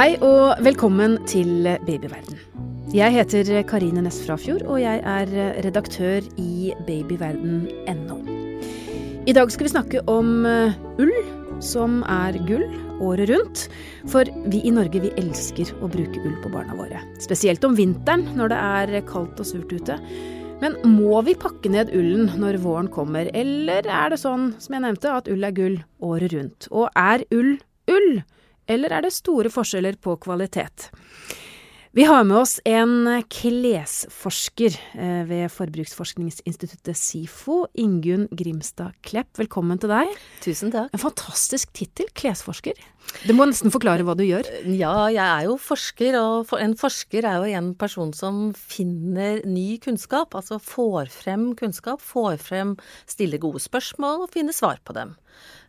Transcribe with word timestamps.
Hei 0.00 0.14
og 0.24 0.62
velkommen 0.64 1.18
til 1.28 1.66
Babyverden. 1.84 2.38
Jeg 2.96 3.12
heter 3.12 3.50
Karine 3.68 4.00
Næss 4.00 4.22
Frafjord, 4.24 4.62
og 4.64 4.78
jeg 4.80 5.02
er 5.04 5.28
redaktør 5.66 6.24
i 6.40 6.70
babyverden.no. 6.86 8.16
I 9.28 9.34
dag 9.36 9.52
skal 9.52 9.68
vi 9.68 9.74
snakke 9.74 10.00
om 10.08 10.46
eh, 10.48 10.72
ull, 11.04 11.12
som 11.60 12.00
er 12.08 12.40
gull 12.48 12.64
året 13.04 13.28
rundt. 13.28 13.66
For 14.08 14.24
vi 14.48 14.62
i 14.64 14.72
Norge 14.72 15.04
vi 15.04 15.12
elsker 15.20 15.74
å 15.84 15.92
bruke 15.92 16.24
ull 16.24 16.40
på 16.40 16.54
barna 16.56 16.80
våre. 16.80 17.04
Spesielt 17.20 17.68
om 17.68 17.76
vinteren 17.76 18.24
når 18.40 18.54
det 18.54 18.64
er 18.72 19.06
kaldt 19.12 19.44
og 19.44 19.52
surt 19.52 19.68
ute. 19.68 20.00
Men 20.64 20.80
må 20.96 21.20
vi 21.28 21.36
pakke 21.36 21.76
ned 21.76 21.92
ullen 21.92 22.38
når 22.40 22.62
våren 22.64 22.88
kommer, 22.88 23.28
eller 23.36 23.84
er 23.84 24.16
det 24.16 24.24
sånn, 24.24 24.54
som 24.64 24.80
jeg 24.80 24.88
nevnte, 24.88 25.12
at 25.12 25.28
ull 25.28 25.44
er 25.44 25.60
gull 25.60 25.82
året 26.00 26.32
rundt? 26.32 26.72
Og 26.72 26.88
er 26.96 27.28
ull 27.36 27.58
ull, 27.90 28.22
eller 28.70 28.94
er 28.94 29.06
det 29.06 29.14
store 29.14 29.50
forskjeller 29.52 29.98
på 30.02 30.16
kvalitet? 30.22 30.90
Vi 31.90 32.04
har 32.06 32.22
med 32.22 32.36
oss 32.38 32.60
en 32.70 33.08
klesforsker 33.34 34.76
eh, 34.94 35.24
ved 35.26 35.50
Forbruksforskningsinstituttet 35.50 36.94
SIFO, 36.94 37.64
Ingunn 37.82 38.28
Grimstad 38.30 38.94
Klepp. 39.02 39.32
Velkommen 39.40 39.80
til 39.82 39.90
deg. 39.90 40.12
Tusen 40.44 40.70
takk. 40.70 40.92
En 40.94 41.02
fantastisk 41.02 41.72
tittel, 41.74 42.06
klesforsker. 42.14 42.78
Du 43.26 43.34
må 43.34 43.48
nesten 43.50 43.74
forklare 43.74 44.06
hva 44.06 44.14
du 44.14 44.22
gjør. 44.22 44.46
Ja, 44.70 45.08
jeg 45.10 45.24
er 45.24 45.48
jo 45.48 45.56
forsker, 45.58 46.14
og 46.20 46.54
en 46.62 46.76
forsker 46.78 47.26
er 47.26 47.42
jo 47.42 47.58
en 47.58 47.72
person 47.80 48.14
som 48.14 48.52
finner 48.54 49.42
ny 49.42 49.80
kunnskap. 49.82 50.38
Altså 50.38 50.60
får 50.62 51.10
frem 51.10 51.56
kunnskap, 51.58 51.98
får 51.98 52.38
frem, 52.38 52.76
stiller 53.10 53.42
gode 53.42 53.66
spørsmål 53.66 54.28
og 54.28 54.36
finner 54.38 54.54
svar 54.54 54.78
på 54.86 54.94
dem. 54.94 55.18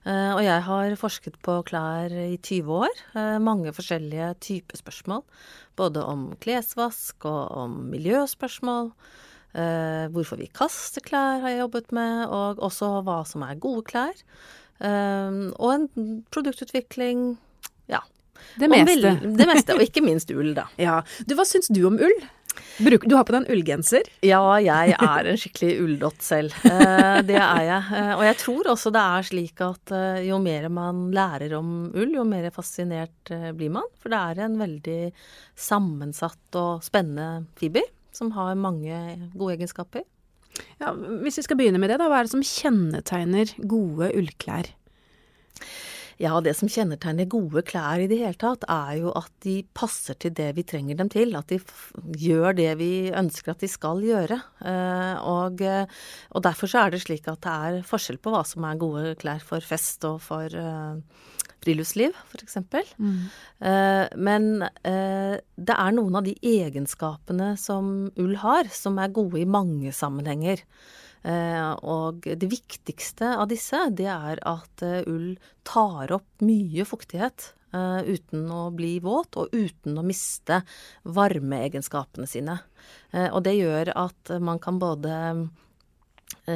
Uh, 0.02 0.34
og 0.34 0.42
jeg 0.42 0.64
har 0.66 0.96
forsket 0.98 1.36
på 1.46 1.60
klær 1.68 2.10
i 2.10 2.38
20 2.42 2.72
år. 2.88 3.02
Uh, 3.14 3.38
mange 3.44 3.70
forskjellige 3.76 4.32
typer 4.42 4.80
spørsmål. 4.80 5.22
Både 5.78 6.02
om 6.02 6.32
klesvask 6.42 7.28
og 7.30 7.52
om 7.64 7.76
miljøspørsmål. 7.92 8.90
Uh, 9.52 10.08
hvorfor 10.16 10.40
vi 10.40 10.48
kaster 10.56 11.04
klær 11.06 11.44
har 11.44 11.54
jeg 11.54 11.62
jobbet 11.62 11.94
med, 11.94 12.26
og 12.34 12.64
også 12.64 12.90
hva 13.06 13.22
som 13.30 13.46
er 13.46 13.62
gode 13.62 13.86
klær. 13.92 14.26
og 14.82 15.70
en 15.76 16.24
produktutvikling. 16.34 17.38
Ja. 17.88 18.00
Det 18.58 18.70
meste. 18.70 19.12
det 19.22 19.46
meste, 19.46 19.76
og 19.76 19.84
ikke 19.86 20.02
minst 20.02 20.32
ull, 20.34 20.56
da. 20.58 20.66
Ja. 20.82 21.02
Du, 21.28 21.36
hva 21.38 21.46
syns 21.46 21.70
du 21.70 21.84
om 21.86 22.00
ull? 22.02 22.18
Du 22.82 23.16
har 23.16 23.26
på 23.26 23.34
deg 23.34 23.42
en 23.42 23.52
ullgenser? 23.54 24.08
Ja, 24.26 24.42
jeg 24.62 24.96
er 24.96 25.30
en 25.30 25.40
skikkelig 25.40 25.74
ulldott 25.84 26.24
selv. 26.26 26.56
Eh, 26.66 27.20
det 27.28 27.38
er 27.38 27.64
jeg. 27.68 27.82
Eh, 27.98 28.12
og 28.16 28.24
jeg 28.26 28.38
tror 28.42 28.70
også 28.74 28.92
det 28.94 29.04
er 29.16 29.28
slik 29.28 29.64
at 29.66 29.94
eh, 29.96 30.22
jo 30.28 30.40
mer 30.42 30.68
man 30.74 31.04
lærer 31.16 31.56
om 31.58 31.92
ull, 31.92 32.16
jo 32.18 32.26
mer 32.28 32.50
fascinert 32.54 33.34
blir 33.58 33.74
man. 33.74 33.88
For 34.02 34.14
det 34.14 34.22
er 34.22 34.46
en 34.48 34.58
veldig 34.62 35.02
sammensatt 35.60 36.60
og 36.60 36.86
spennende 36.86 37.46
fiber 37.60 37.86
som 38.16 38.34
har 38.36 38.58
mange 38.60 38.98
gode 39.36 39.56
egenskaper. 39.60 40.04
Ja, 40.82 40.92
hvis 41.24 41.40
vi 41.40 41.46
skal 41.46 41.60
begynne 41.60 41.80
med 41.80 41.94
det, 41.94 42.02
da, 42.02 42.10
hva 42.12 42.20
er 42.22 42.28
det 42.28 42.34
som 42.34 42.44
kjennetegner 42.46 43.54
gode 43.72 44.12
ullklær? 44.20 44.74
Ja, 46.22 46.36
det 46.44 46.54
som 46.58 46.70
kjennetegner 46.70 47.26
gode 47.30 47.64
klær 47.66 48.02
i 48.04 48.08
det 48.10 48.20
hele 48.22 48.38
tatt, 48.38 48.68
er 48.70 49.00
jo 49.00 49.14
at 49.18 49.32
de 49.42 49.56
passer 49.74 50.20
til 50.22 50.36
det 50.38 50.52
vi 50.58 50.66
trenger 50.68 51.00
dem 51.00 51.10
til. 51.10 51.34
At 51.40 51.50
de 51.50 51.58
gjør 52.22 52.54
det 52.60 52.70
vi 52.78 52.92
ønsker 53.10 53.56
at 53.56 53.66
de 53.66 53.70
skal 53.72 54.04
gjøre. 54.06 54.38
Eh, 54.62 55.16
og, 55.26 55.66
eh, 55.66 55.90
og 56.32 56.46
derfor 56.46 56.70
så 56.70 56.86
er 56.86 56.94
det 56.94 57.02
slik 57.06 57.26
at 57.32 57.42
det 57.42 57.58
er 57.58 57.90
forskjell 57.90 58.22
på 58.22 58.36
hva 58.36 58.46
som 58.46 58.70
er 58.70 58.82
gode 58.82 59.16
klær 59.22 59.42
for 59.46 59.66
fest 59.66 60.06
og 60.06 60.22
for 60.22 60.54
uh, 60.54 61.02
friluftsliv, 61.62 62.16
f.eks. 62.32 62.58
Mm. 62.98 63.18
Eh, 63.60 64.06
men 64.18 64.48
eh, 64.66 65.38
det 65.38 65.78
er 65.78 65.94
noen 65.96 66.18
av 66.18 66.26
de 66.26 66.34
egenskapene 66.42 67.54
som 67.62 68.10
ull 68.20 68.36
har, 68.42 68.70
som 68.74 68.98
er 69.02 69.14
gode 69.14 69.42
i 69.42 69.50
mange 69.50 69.94
sammenhenger. 69.96 70.64
Eh, 71.22 71.72
og 71.86 72.26
det 72.26 72.50
viktigste 72.50 73.36
av 73.38 73.50
disse, 73.52 73.78
det 73.94 74.10
er 74.10 74.42
at 74.48 74.86
eh, 74.86 75.04
ull 75.06 75.36
tar 75.68 76.14
opp 76.16 76.42
mye 76.42 76.86
fuktighet 76.88 77.52
eh, 77.76 78.00
uten 78.10 78.48
å 78.50 78.64
bli 78.74 78.96
våt, 79.04 79.38
og 79.38 79.54
uten 79.54 80.00
å 80.00 80.06
miste 80.06 80.64
varmeegenskapene 81.06 82.30
sine. 82.30 82.58
Og 83.12 83.42
det 83.46 83.58
gjør 83.58 83.92
at 84.00 84.32
man 84.42 84.58
kan 84.64 84.78
både 84.82 85.12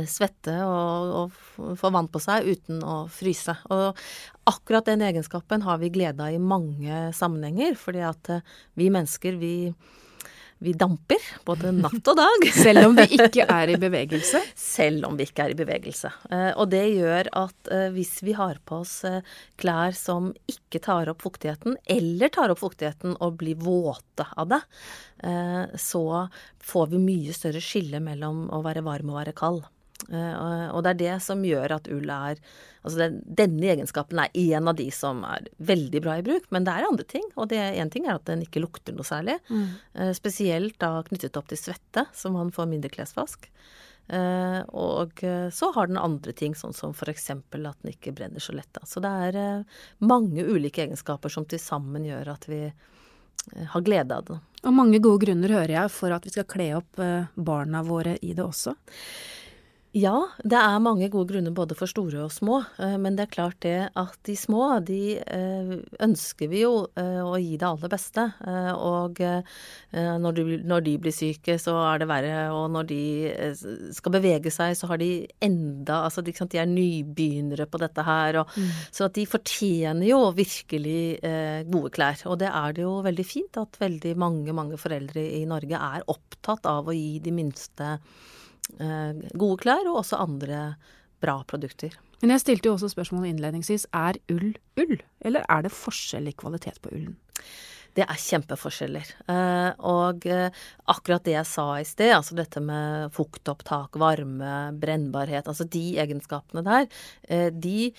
svette 0.09 0.53
og, 0.63 1.09
og, 1.19 1.75
få 1.77 1.91
vann 1.93 2.07
på 2.09 2.21
seg 2.23 2.47
uten 2.47 2.79
å 2.81 2.95
fryse. 3.11 3.53
Og 3.75 3.99
akkurat 4.49 4.87
den 4.87 5.03
egenskapen 5.05 5.65
har 5.67 5.81
vi 5.81 5.91
glede 5.93 6.25
av 6.25 6.33
i 6.33 6.39
mange 6.41 7.09
sammenhenger, 7.13 7.75
fordi 7.77 8.01
at 8.07 8.31
vi 8.79 8.87
mennesker, 8.89 9.37
vi 9.37 9.53
vi 10.63 10.73
damper 10.73 11.21
både 11.45 11.71
natt 11.75 12.07
og 12.11 12.17
dag. 12.17 12.45
Selv 12.55 12.89
om 12.89 12.95
vi 12.97 13.17
ikke 13.17 13.45
er 13.51 13.73
i 13.73 13.77
bevegelse? 13.79 14.41
Selv 14.57 15.07
om 15.09 15.17
vi 15.19 15.27
ikke 15.27 15.47
er 15.47 15.53
i 15.53 15.57
bevegelse. 15.59 16.11
Eh, 16.31 16.51
og 16.53 16.69
det 16.71 16.83
gjør 16.93 17.29
at 17.43 17.71
eh, 17.73 17.89
hvis 17.95 18.13
vi 18.25 18.35
har 18.38 18.61
på 18.65 18.79
oss 18.85 18.95
eh, 19.07 19.21
klær 19.61 19.95
som 19.97 20.31
ikke 20.51 20.81
tar 20.85 21.11
opp 21.11 21.25
fuktigheten, 21.25 21.77
eller 21.85 22.31
tar 22.33 22.53
opp 22.53 22.63
fuktigheten 22.63 23.17
og 23.19 23.39
blir 23.41 23.59
våte 23.59 24.27
av 24.35 24.51
det, 24.51 24.61
så 25.81 26.01
får 26.61 26.89
vi 26.91 26.99
mye 27.01 27.33
større 27.33 27.61
skille 27.63 28.01
mellom 28.03 28.44
å 28.53 28.59
være 28.65 28.83
varm 28.85 29.13
og 29.13 29.17
være 29.21 29.33
kald. 29.38 29.63
Og 30.05 30.79
det 30.85 30.91
er 30.91 30.97
det 30.99 31.13
som 31.25 31.39
gjør 31.45 31.79
at 31.79 31.88
ull 31.89 32.11
er 32.13 32.41
Altså 32.85 32.99
det, 33.01 33.21
denne 33.39 33.71
egenskapen 33.73 34.19
er 34.21 34.35
en 34.38 34.69
av 34.69 34.77
de 34.77 34.85
som 34.93 35.23
er 35.25 35.47
veldig 35.66 36.01
bra 36.05 36.19
i 36.19 36.25
bruk, 36.25 36.45
men 36.53 36.67
det 36.67 36.73
er 36.75 36.85
andre 36.85 37.05
ting. 37.09 37.23
Og 37.33 37.53
én 37.55 37.89
ting 37.91 38.05
er 38.05 38.19
at 38.19 38.27
den 38.29 38.44
ikke 38.45 38.61
lukter 38.61 38.94
noe 38.94 39.07
særlig. 39.07 39.39
Mm. 39.49 39.65
Uh, 39.97 40.11
spesielt 40.13 40.77
da 40.81 40.99
knyttet 41.07 41.39
opp 41.39 41.49
til 41.49 41.57
svette, 41.57 42.05
så 42.13 42.29
man 42.33 42.53
får 42.53 42.69
mindre 42.69 42.91
klesvask. 42.94 43.47
Uh, 44.05 44.61
og 44.77 45.23
uh, 45.25 45.47
så 45.49 45.71
har 45.73 45.89
den 45.89 45.97
andre 45.97 46.35
ting, 46.38 46.53
sånn 46.53 46.77
som 46.77 46.94
f.eks. 46.94 47.31
at 47.33 47.57
den 47.57 47.95
ikke 47.95 48.13
brenner 48.13 48.44
så 48.44 48.53
lett. 48.53 48.69
Da. 48.77 48.85
Så 48.85 49.01
det 49.01 49.13
er 49.31 49.63
mange 50.05 50.45
ulike 50.45 50.83
egenskaper 50.85 51.33
som 51.33 51.47
til 51.49 51.61
sammen 51.63 52.05
gjør 52.05 52.35
at 52.35 52.45
vi 52.51 52.67
har 53.71 53.85
glede 53.85 54.13
av 54.13 54.29
det. 54.29 54.38
Og 54.65 54.73
mange 54.73 55.01
gode 55.01 55.25
grunner 55.25 55.57
hører 55.57 55.73
jeg 55.73 55.94
for 55.94 56.13
at 56.13 56.25
vi 56.25 56.33
skal 56.33 56.47
kle 56.49 56.69
opp 56.77 57.01
barna 57.33 57.81
våre 57.85 58.15
i 58.25 58.31
det 58.33 58.45
også. 58.45 58.73
Ja, 59.95 60.25
det 60.44 60.57
er 60.59 60.81
mange 60.83 61.07
gode 61.07 61.29
grunner 61.29 61.53
både 61.56 61.75
for 61.79 61.88
store 61.88 62.25
og 62.25 62.31
små. 62.35 62.57
Eh, 62.83 62.97
men 63.00 63.16
det 63.16 63.29
er 63.29 63.31
klart 63.31 63.61
det 63.63 63.78
at 63.95 64.17
de 64.28 64.33
små, 64.35 64.81
de 64.83 65.16
eh, 65.23 65.72
ønsker 66.03 66.51
vi 66.51 66.66
jo 66.66 66.73
eh, 67.00 67.22
å 67.23 67.38
gi 67.39 67.53
det 67.61 67.69
aller 67.69 67.94
beste. 67.94 68.25
Og 68.75 69.22
når 69.95 70.35
de, 70.35 70.44
når 70.67 70.83
de 70.83 70.97
blir 71.00 71.16
syke, 71.16 71.56
så 71.61 71.78
er 71.94 72.03
det 72.03 72.09
verre. 72.09 72.35
Og 72.51 72.67
når 72.73 72.89
de 72.89 73.00
skal 73.95 74.16
bevege 74.17 74.51
seg, 74.51 74.75
så 74.75 74.89
har 74.91 75.00
de 75.00 75.09
enda 75.39 76.01
Altså 76.06 76.22
de, 76.25 76.33
de 76.35 76.59
er 76.59 76.67
nybegynnere 76.67 77.69
på 77.72 77.79
dette 77.79 78.03
her. 78.03 78.41
Og, 78.41 78.51
mm. 78.51 78.75
Så 78.91 79.07
at 79.07 79.16
de 79.16 79.23
fortjener 79.29 80.09
jo 80.09 80.19
virkelig 80.35 81.00
gode 81.72 81.95
klær. 81.95 82.19
Og 82.27 82.39
det 82.44 82.51
er 82.51 82.75
det 82.75 82.83
jo 82.83 82.97
veldig 83.06 83.27
fint 83.27 83.63
at 83.63 83.79
veldig 83.79 84.16
mange, 84.19 84.56
mange 84.56 84.79
foreldre 84.81 85.23
i 85.39 85.45
Norge 85.47 85.79
er 85.79 86.09
opptatt 86.12 86.67
av 86.69 86.91
å 86.91 86.95
gi 86.95 87.22
de 87.23 87.35
minste 87.35 87.95
gode 88.75 89.57
klær, 89.61 89.85
og 89.87 90.01
også 90.01 90.17
andre 90.23 90.61
bra 91.23 91.37
produkter. 91.47 91.93
Men 92.21 92.33
jeg 92.33 92.41
stilte 92.41 92.69
jo 92.69 92.75
også 92.75 92.89
spørsmålet 92.91 93.33
innledningsvis. 93.33 93.87
Er 93.93 94.17
ull 94.33 94.55
ull, 94.81 94.97
eller 95.21 95.45
er 95.51 95.65
det 95.65 95.73
forskjell 95.75 96.31
i 96.31 96.35
kvalitet 96.37 96.81
på 96.81 96.93
ullen? 96.95 97.15
det 97.95 98.03
er 98.03 98.19
kjempeforskjeller. 98.19 99.11
Eh, 99.31 99.69
og 99.87 100.25
eh, 100.27 100.63
akkurat 100.91 101.23
det 101.25 101.37
jeg 101.37 101.47
sa 101.47 101.67
i 101.79 101.87
sted, 101.87 102.11
altså 102.17 102.35
dette 102.37 102.61
med 102.63 103.13
fuktopptak, 103.15 103.95
varme, 104.01 104.55
brennbarhet, 104.81 105.47
altså 105.47 105.67
de 105.71 105.83
egenskapene 106.03 106.63
der, 106.65 106.89
eh, 107.29 107.47
de 107.53 107.91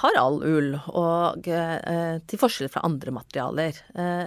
har 0.00 0.18
all 0.18 0.40
ull, 0.42 0.72
og 0.88 1.46
til 1.46 2.40
forskjell 2.40 2.70
fra 2.72 2.82
andre 2.86 3.12
materialer. 3.14 3.76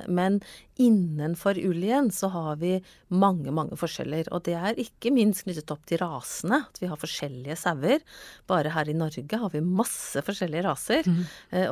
Men 0.07 0.37
innenfor 0.79 1.59
ull 1.67 1.83
igjen 1.83 2.09
så 2.15 2.31
har 2.33 2.59
vi 2.61 2.77
mange, 3.11 3.51
mange 3.55 3.77
forskjeller. 3.79 4.31
Og 4.33 4.45
det 4.47 4.55
er 4.57 4.79
ikke 4.79 5.11
minst 5.13 5.45
knyttet 5.45 5.71
opp 5.73 5.83
til 5.89 6.01
rasene, 6.01 6.61
at 6.65 6.79
vi 6.81 6.89
har 6.89 6.99
forskjellige 6.99 7.57
sauer. 7.59 8.01
Bare 8.49 8.73
her 8.73 8.89
i 8.89 8.97
Norge 8.97 9.41
har 9.43 9.53
vi 9.53 9.61
masse 9.63 10.23
forskjellige 10.25 10.65
raser, 10.65 11.05
mm. 11.05 11.21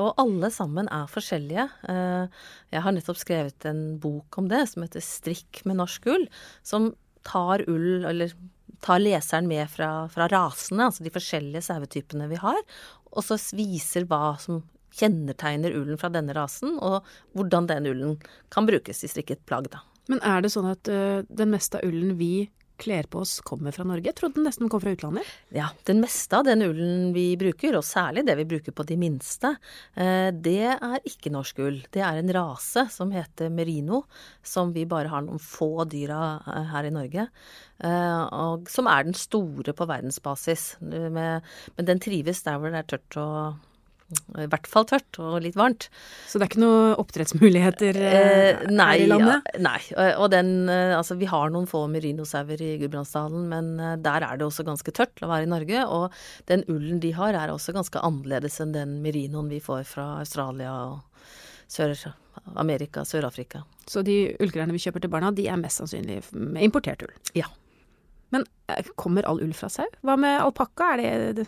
og 0.03 0.19
alle 0.21 0.51
sammen 0.53 0.91
er 0.93 1.09
forskjellige. 1.11 1.67
Jeg 1.87 2.83
har 2.83 2.95
nettopp 2.95 3.19
skrevet 3.21 3.37
skrevet 3.37 3.65
en 3.69 3.99
bok 3.99 4.37
om 4.37 4.47
det 4.47 4.67
som 4.69 4.83
heter 4.83 5.01
'Strikk 5.01 5.65
med 5.65 5.77
norsk 5.77 6.05
ull', 6.05 6.27
som 6.63 6.95
tar 7.23 7.63
ull, 7.67 8.05
eller 8.05 8.31
tar 8.81 8.99
leseren 8.99 9.47
med 9.47 9.69
fra, 9.69 10.07
fra 10.09 10.27
rasene, 10.27 10.85
altså 10.85 11.03
de 11.03 11.09
forskjellige 11.11 11.61
sauetypene 11.61 12.29
vi 12.29 12.35
har, 12.35 12.57
og 13.11 13.23
så 13.23 13.37
viser 13.55 14.05
hva 14.05 14.37
som 14.39 14.63
kjennetegner 14.97 15.75
ullen 15.77 15.99
fra 16.01 16.11
denne 16.13 16.35
rasen, 16.37 16.77
og 16.81 17.05
hvordan 17.37 17.69
den 17.69 17.89
ullen 17.93 18.17
kan 18.53 18.67
brukes 18.69 19.03
i 19.03 19.11
strikket 19.11 19.45
plagg, 19.49 19.69
da. 19.73 19.83
Men 20.11 20.21
er 20.23 20.43
det 20.43 20.53
sånn 20.53 20.69
at 20.69 20.87
uh, 20.91 21.23
den 21.27 21.51
meste 21.51 21.79
av 21.79 21.87
ullen 21.87 22.15
vi 22.19 22.47
kler 22.77 23.07
på 23.09 23.23
oss 23.23 23.39
kommer 23.45 23.73
fra 23.73 23.83
Norge? 23.87 24.05
Jeg 24.05 24.17
trodde 24.19 24.37
den 24.37 24.45
nesten 24.47 24.69
kom 24.71 24.81
fra 24.83 24.93
utlandet. 24.93 25.27
Ja, 25.55 25.71
den 25.89 25.99
meste 26.03 26.39
av 26.39 26.45
den 26.47 26.61
ullen 26.65 27.11
vi 27.15 27.31
bruker, 27.39 27.75
og 27.79 27.85
særlig 27.85 28.23
det 28.27 28.37
vi 28.39 28.47
bruker 28.53 28.75
på 28.75 28.85
de 28.87 28.97
minste, 29.01 29.55
eh, 29.97 30.29
det 30.31 30.75
er 30.75 30.99
ikke 31.09 31.33
norsk 31.33 31.61
ull. 31.65 31.79
Det 31.93 32.03
er 32.05 32.21
en 32.21 32.33
rase 32.37 32.85
som 32.93 33.13
heter 33.15 33.49
merino, 33.53 34.03
som 34.45 34.73
vi 34.75 34.85
bare 34.89 35.11
har 35.11 35.25
noen 35.25 35.41
få 35.41 35.87
dyr 35.89 36.13
av 36.15 36.45
eh, 36.53 36.67
her 36.73 36.89
i 36.89 36.93
Norge. 36.93 37.27
Uh, 37.77 38.23
og 38.33 38.69
som 38.73 38.87
er 38.89 39.03
den 39.05 39.17
store 39.17 39.73
på 39.77 39.85
verdensbasis. 39.85 40.79
Men 40.81 41.43
den 41.77 41.99
trives 42.01 42.41
der 42.45 42.57
hvor 42.57 42.73
det 42.73 42.79
er 42.79 42.87
tørt 42.89 43.17
og 43.21 43.67
i 44.07 44.45
hvert 44.47 44.67
fall 44.71 44.85
tørt 44.87 45.17
og 45.19 45.41
litt 45.43 45.57
varmt. 45.59 45.89
Så 46.29 46.39
det 46.39 46.45
er 46.45 46.51
ikke 46.51 46.61
noen 46.63 46.93
oppdrettsmuligheter 47.01 47.97
eh, 47.99 48.61
nei, 48.71 48.85
her 48.93 49.03
i 49.03 49.09
landet? 49.09 49.49
Ja, 49.51 49.63
nei. 49.65 49.79
Og 50.15 50.29
den 50.31 50.51
eh, 50.71 50.95
Altså, 50.97 51.17
vi 51.19 51.27
har 51.27 51.51
noen 51.51 51.67
få 51.69 51.83
merinosauer 51.91 52.61
i 52.63 52.71
Gudbrandsdalen, 52.81 53.49
men 53.51 53.73
eh, 53.83 53.97
der 54.03 54.23
er 54.23 54.39
det 54.39 54.47
også 54.47 54.65
ganske 54.67 54.93
tørt 54.95 55.11
til 55.17 55.27
å 55.27 55.31
være 55.33 55.49
i 55.49 55.51
Norge. 55.51 55.83
Og 55.91 56.47
den 56.47 56.63
ullen 56.71 57.03
de 57.03 57.11
har, 57.17 57.35
er 57.35 57.51
også 57.51 57.75
ganske 57.75 57.99
annerledes 57.99 58.61
enn 58.63 58.73
den 58.75 58.97
merinoen 59.03 59.51
vi 59.51 59.59
får 59.63 59.83
fra 59.91 60.07
Australia 60.21 60.71
og 60.87 61.27
Sør-Amerika, 61.67 63.03
Sør-Afrika. 63.03 63.65
Så 63.87 64.05
de 64.07 64.21
ullgreiene 64.39 64.75
vi 64.75 64.85
kjøper 64.87 65.03
til 65.03 65.11
barna, 65.11 65.35
de 65.35 65.49
er 65.51 65.59
mest 65.59 65.83
sannsynlig 65.83 66.21
importert 66.63 67.03
ull? 67.03 67.15
Ja. 67.35 67.51
Men 68.33 68.47
eh, 68.71 68.91
kommer 68.95 69.27
all 69.27 69.41
ull 69.43 69.55
fra 69.55 69.69
sau? 69.71 69.87
Hva 70.05 70.17
med 70.19 70.41
alpakka, 70.41 70.95
er 70.97 71.33
det 71.37 71.47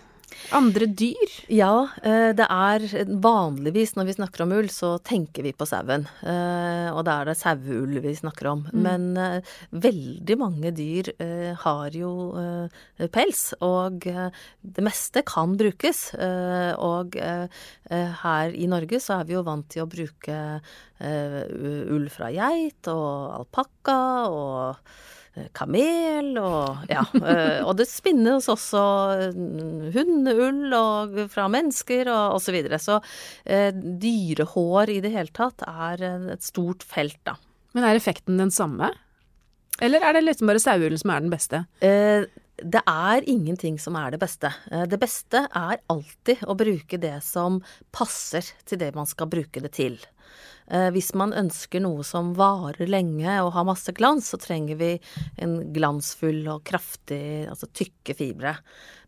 andre 0.53 0.85
dyr? 0.93 1.31
Ja, 1.51 1.89
eh, 2.05 2.29
det 2.37 2.45
er 2.45 2.85
vanligvis 3.19 3.95
når 3.97 4.07
vi 4.07 4.15
snakker 4.19 4.43
om 4.45 4.53
ull, 4.59 4.69
så 4.71 4.91
tenker 5.03 5.43
vi 5.47 5.55
på 5.57 5.65
sauen. 5.67 6.05
Eh, 6.21 6.87
og 6.93 7.01
da 7.07 7.17
er 7.19 7.31
det 7.31 7.37
saueull 7.39 7.97
vi 8.03 8.13
snakker 8.15 8.51
om. 8.51 8.63
Mm. 8.69 8.85
Men 8.85 9.43
veldig 9.73 10.39
mange 10.39 10.71
dyr 10.77 11.11
har 11.65 11.97
jo 11.97 12.13
pels, 13.11 13.43
og 13.65 14.05
det 14.05 14.85
meste 14.85 15.25
kan 15.27 15.57
brukes. 15.59 16.11
Og 16.19 17.19
her 18.23 18.55
i 18.55 18.69
Norge 18.69 19.01
så 19.03 19.19
er 19.19 19.29
vi 19.29 19.35
jo 19.35 19.45
vant 19.47 19.67
til 19.73 19.83
å 19.83 19.89
bruke 19.89 20.39
ull 20.99 22.09
fra 22.13 22.29
geit 22.35 22.89
og 22.91 23.39
alpakka 23.39 24.01
og 24.29 24.91
kamel 25.55 26.33
og 26.41 26.89
ja. 26.89 27.03
Eh, 27.19 27.59
og 27.63 27.75
det 27.79 27.87
spinnes 27.89 28.47
også 28.51 28.81
mm, 29.35 29.91
hundeull 29.95 30.73
og 30.75 31.19
fra 31.31 31.47
mennesker 31.51 32.09
og 32.11 32.39
osv. 32.39 32.49
Så, 32.49 32.55
videre. 32.55 32.79
så 32.81 32.97
eh, 33.45 33.69
dyrehår 33.73 34.95
i 34.95 34.99
det 35.05 35.13
hele 35.13 35.33
tatt 35.35 35.61
er 35.67 36.01
et 36.33 36.45
stort 36.45 36.81
felt, 36.87 37.19
da. 37.27 37.35
Men 37.77 37.85
er 37.85 37.99
effekten 37.99 38.39
den 38.41 38.49
samme? 38.53 38.89
Eller 39.79 40.03
er 40.03 40.17
det 40.17 40.25
liksom 40.25 40.49
bare 40.49 40.61
saueullen 40.63 40.99
som 40.99 41.13
er 41.13 41.21
den 41.23 41.33
beste? 41.33 41.63
Eh, 41.85 42.25
det 42.59 42.81
er 42.89 43.27
ingenting 43.29 43.77
som 43.79 43.95
er 43.95 44.11
det 44.11 44.19
beste. 44.19 44.49
Det 44.91 44.97
beste 44.99 45.45
er 45.45 45.79
alltid 45.93 46.41
å 46.49 46.57
bruke 46.59 46.97
det 46.99 47.19
som 47.23 47.61
passer 47.95 48.43
til 48.67 48.81
det 48.81 48.89
man 48.97 49.07
skal 49.07 49.29
bruke 49.31 49.61
det 49.63 49.71
til. 49.77 49.95
Eh, 50.69 50.89
hvis 50.93 51.11
man 51.17 51.33
ønsker 51.33 51.81
noe 51.81 52.03
som 52.05 52.35
varer 52.37 52.89
lenge 52.89 53.39
og 53.41 53.53
har 53.55 53.65
masse 53.67 53.93
glans, 53.97 54.29
så 54.29 54.37
trenger 54.41 54.77
vi 54.79 54.91
en 55.41 55.57
glansfull 55.73 56.43
og 56.51 56.63
kraftig, 56.69 57.47
altså 57.49 57.69
tykke 57.73 58.15
fibre. 58.17 58.53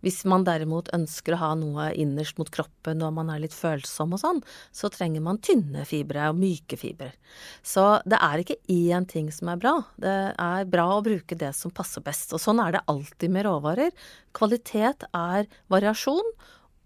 Hvis 0.01 0.23
man 0.25 0.45
derimot 0.47 0.89
ønsker 0.95 1.35
å 1.35 1.41
ha 1.43 1.51
noe 1.59 1.91
innerst 1.93 2.39
mot 2.41 2.49
kroppen 2.49 3.03
og 3.05 3.13
man 3.19 3.29
er 3.29 3.43
litt 3.43 3.53
følsom 3.53 4.15
og 4.17 4.23
sånn, 4.23 4.41
så 4.73 4.89
trenger 4.89 5.21
man 5.21 5.41
tynne 5.45 5.85
fibre 5.85 6.31
og 6.31 6.39
myke 6.41 6.79
fibre. 6.81 7.11
Så 7.61 7.85
det 8.09 8.17
er 8.17 8.41
ikke 8.41 8.57
én 8.73 9.05
ting 9.09 9.29
som 9.33 9.53
er 9.53 9.61
bra. 9.61 9.75
Det 10.01 10.17
er 10.33 10.71
bra 10.71 10.87
å 10.95 11.05
bruke 11.05 11.37
det 11.37 11.53
som 11.57 11.73
passer 11.73 12.01
best. 12.05 12.33
Og 12.33 12.41
sånn 12.41 12.63
er 12.63 12.73
det 12.79 12.85
alltid 12.89 13.37
med 13.37 13.45
råvarer. 13.45 13.93
Kvalitet 14.33 15.05
er 15.13 15.45
variasjon. 15.69 16.33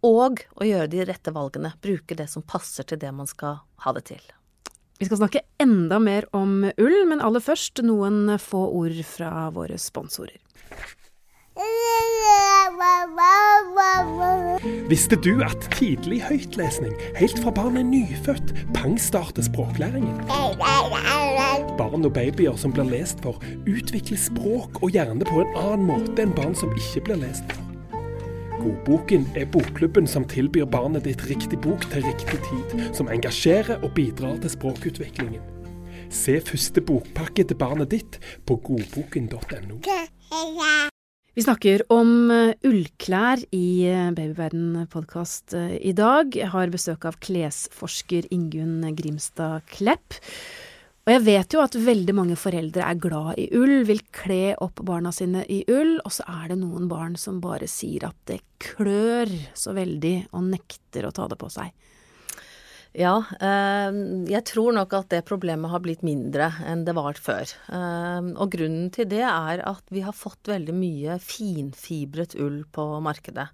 Og 0.06 0.44
å 0.60 0.68
gjøre 0.68 0.92
de 0.92 1.06
rette 1.07 1.31
valgene. 1.33 1.71
Bruke 1.81 2.18
det 2.19 2.28
som 2.30 2.45
passer 2.45 2.86
til 2.86 3.00
det 3.01 3.16
man 3.16 3.31
skal 3.31 3.63
ha 3.88 3.95
det 3.95 4.06
til. 4.12 4.25
Vi 5.00 5.06
skal 5.06 5.19
snakke 5.19 5.44
enda 5.59 6.00
mer 6.00 6.27
om 6.31 6.62
ull, 6.63 7.00
men 7.09 7.19
aller 7.19 7.44
først 7.44 7.81
noen 7.83 8.38
få 8.39 8.62
ord 8.80 9.01
fra 9.03 9.50
våre 9.56 9.75
sponsorer. 9.81 10.39
Visste 14.89 15.15
du 15.19 15.44
at 15.44 15.68
tidlig 15.75 16.21
høytlesning, 16.24 16.95
helt 17.19 17.39
fra 17.44 17.51
barn 17.56 17.80
er 17.80 17.86
nyfødt, 17.88 18.56
pangstarter 18.75 19.44
språklæringen? 19.47 20.24
Barn 21.80 22.07
og 22.07 22.13
babyer 22.15 22.56
som 22.59 22.75
blir 22.75 22.88
lest 22.92 23.24
for, 23.24 23.44
utvikler 23.68 24.19
språk 24.19 24.80
og 24.83 24.95
hjerne 24.95 25.27
på 25.27 25.44
en 25.44 25.56
annen 25.59 25.88
måte 25.92 26.24
enn 26.24 26.36
barn 26.36 26.56
som 26.56 26.71
ikke 26.75 27.07
blir 27.09 27.24
lest 27.27 27.47
for. 27.51 27.65
Godboken 28.66 29.28
er 29.38 29.46
bokklubben 29.54 30.08
som 30.10 30.24
tilbyr 30.26 30.66
barnet 30.66 31.04
ditt 31.06 31.22
riktig 31.30 31.60
bok 31.62 31.84
til 31.92 32.02
riktig 32.02 32.40
tid, 32.48 32.72
som 32.98 33.12
engasjerer 33.14 33.84
og 33.86 33.92
bidrar 33.94 34.40
til 34.42 34.50
språkutviklingen. 34.56 35.44
Se 36.10 36.40
første 36.42 36.82
bokpakke 36.82 37.46
til 37.46 37.60
barnet 37.62 37.92
ditt 37.94 38.18
på 38.50 38.58
godboken.no. 38.66 39.78
Vi 41.36 41.44
snakker 41.44 41.84
om 41.94 42.32
eh, 42.34 42.56
ullklær 42.66 43.44
i 43.54 43.68
eh, 43.92 44.10
Babyverden-podkast 44.18 45.54
eh, 45.60 45.74
i 45.86 45.94
dag. 45.94 46.34
Jeg 46.34 46.50
har 46.56 46.74
besøk 46.74 47.06
av 47.06 47.20
klesforsker 47.22 48.32
Ingunn 48.34 48.80
Grimstad 48.98 49.68
Klepp. 49.76 50.18
Og 51.06 51.12
jeg 51.13 51.22
vet 51.22 51.54
jo 51.54 51.60
at 51.62 51.75
veldig 51.78 52.13
mange 52.18 52.36
foreldre 52.40 52.81
er 52.81 52.98
glad 52.98 53.38
i 53.38 53.46
ull, 53.54 53.84
vil 53.86 54.00
kle 54.16 54.56
opp 54.57 54.81
barna 54.88 55.12
sine 55.13 55.44
i 55.54 55.60
ull, 55.69 56.00
og 56.02 56.13
så 56.16 56.25
er 56.42 56.48
det 56.50 56.57
noen 56.63 56.88
barn 56.90 57.13
som 57.22 57.38
bare 57.44 57.69
sier 57.69 58.07
at 58.07 58.18
det 58.25 58.40
klør 58.57 59.30
så 59.54 59.75
veldig, 59.78 60.16
og 60.34 60.48
nekter 60.50 61.06
å 61.06 61.13
ta 61.13 61.28
det 61.30 61.38
på 61.38 61.52
seg. 61.54 61.69
Ja, 62.96 63.19
eh, 63.44 63.98
jeg 64.31 64.42
tror 64.50 64.74
nok 64.74 64.94
at 64.98 65.12
det 65.12 65.25
problemet 65.28 65.69
har 65.69 65.84
blitt 65.84 66.02
mindre 66.06 66.48
enn 66.66 66.86
det 66.88 66.96
var 66.98 67.19
før. 67.22 67.54
Eh, 67.69 68.31
og 68.34 68.56
grunnen 68.56 68.88
til 68.96 69.10
det 69.12 69.22
er 69.28 69.62
at 69.62 69.86
vi 69.94 70.02
har 70.06 70.16
fått 70.16 70.50
veldig 70.50 70.74
mye 70.74 71.19
finfibret 71.22 72.34
ull 72.40 72.63
på 72.74 72.88
markedet. 73.06 73.52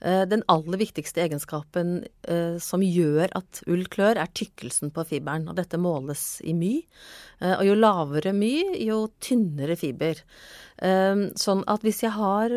Eh, 0.00 0.24
den 0.28 0.42
aller 0.52 0.80
viktigste 0.80 1.22
egenskapen 1.24 1.96
eh, 2.28 2.56
som 2.62 2.82
gjør 2.84 3.30
at 3.38 3.62
ull 3.70 3.86
klør, 3.90 4.18
er 4.20 4.32
tykkelsen 4.36 4.92
på 4.94 5.06
fiberen. 5.08 5.48
Og 5.48 5.58
dette 5.58 5.80
måles 5.80 6.40
i 6.44 6.54
my. 6.56 6.74
Eh, 7.40 7.54
og 7.56 7.64
jo 7.68 7.78
lavere 7.78 8.34
my, 8.36 8.54
jo 8.84 9.04
tynnere 9.24 9.78
fiber. 9.80 10.24
Sånn 10.74 11.60
at 11.70 11.84
hvis 11.86 12.00
jeg 12.02 12.10
har 12.16 12.52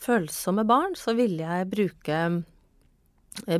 følsomme 0.00 0.62
barn, 0.68 0.94
så 0.96 1.16
vil 1.18 1.34
jeg 1.42 1.66
bruke 1.68 2.20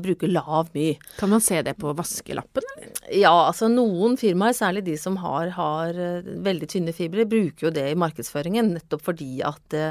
bruker 0.03 0.31
lav 0.31 0.71
my. 0.75 0.93
Kan 1.19 1.33
man 1.33 1.43
se 1.45 1.61
det 1.67 1.77
på 1.81 1.93
vaskelappen, 1.97 2.67
eller? 2.75 2.93
Ja, 3.17 3.33
altså 3.47 3.69
noen 3.71 4.17
firmaer, 4.19 4.57
særlig 4.57 4.85
de 4.89 4.97
som 4.99 5.19
har, 5.23 5.53
har 5.57 5.99
uh, 5.99 6.31
veldig 6.47 6.69
tynne 6.73 6.95
fibre, 6.97 7.27
bruker 7.29 7.69
jo 7.69 7.75
det 7.75 7.87
i 7.93 7.99
markedsføringen 7.99 8.73
nettopp 8.77 9.05
fordi 9.07 9.41
at 9.47 9.61
det, 9.73 9.85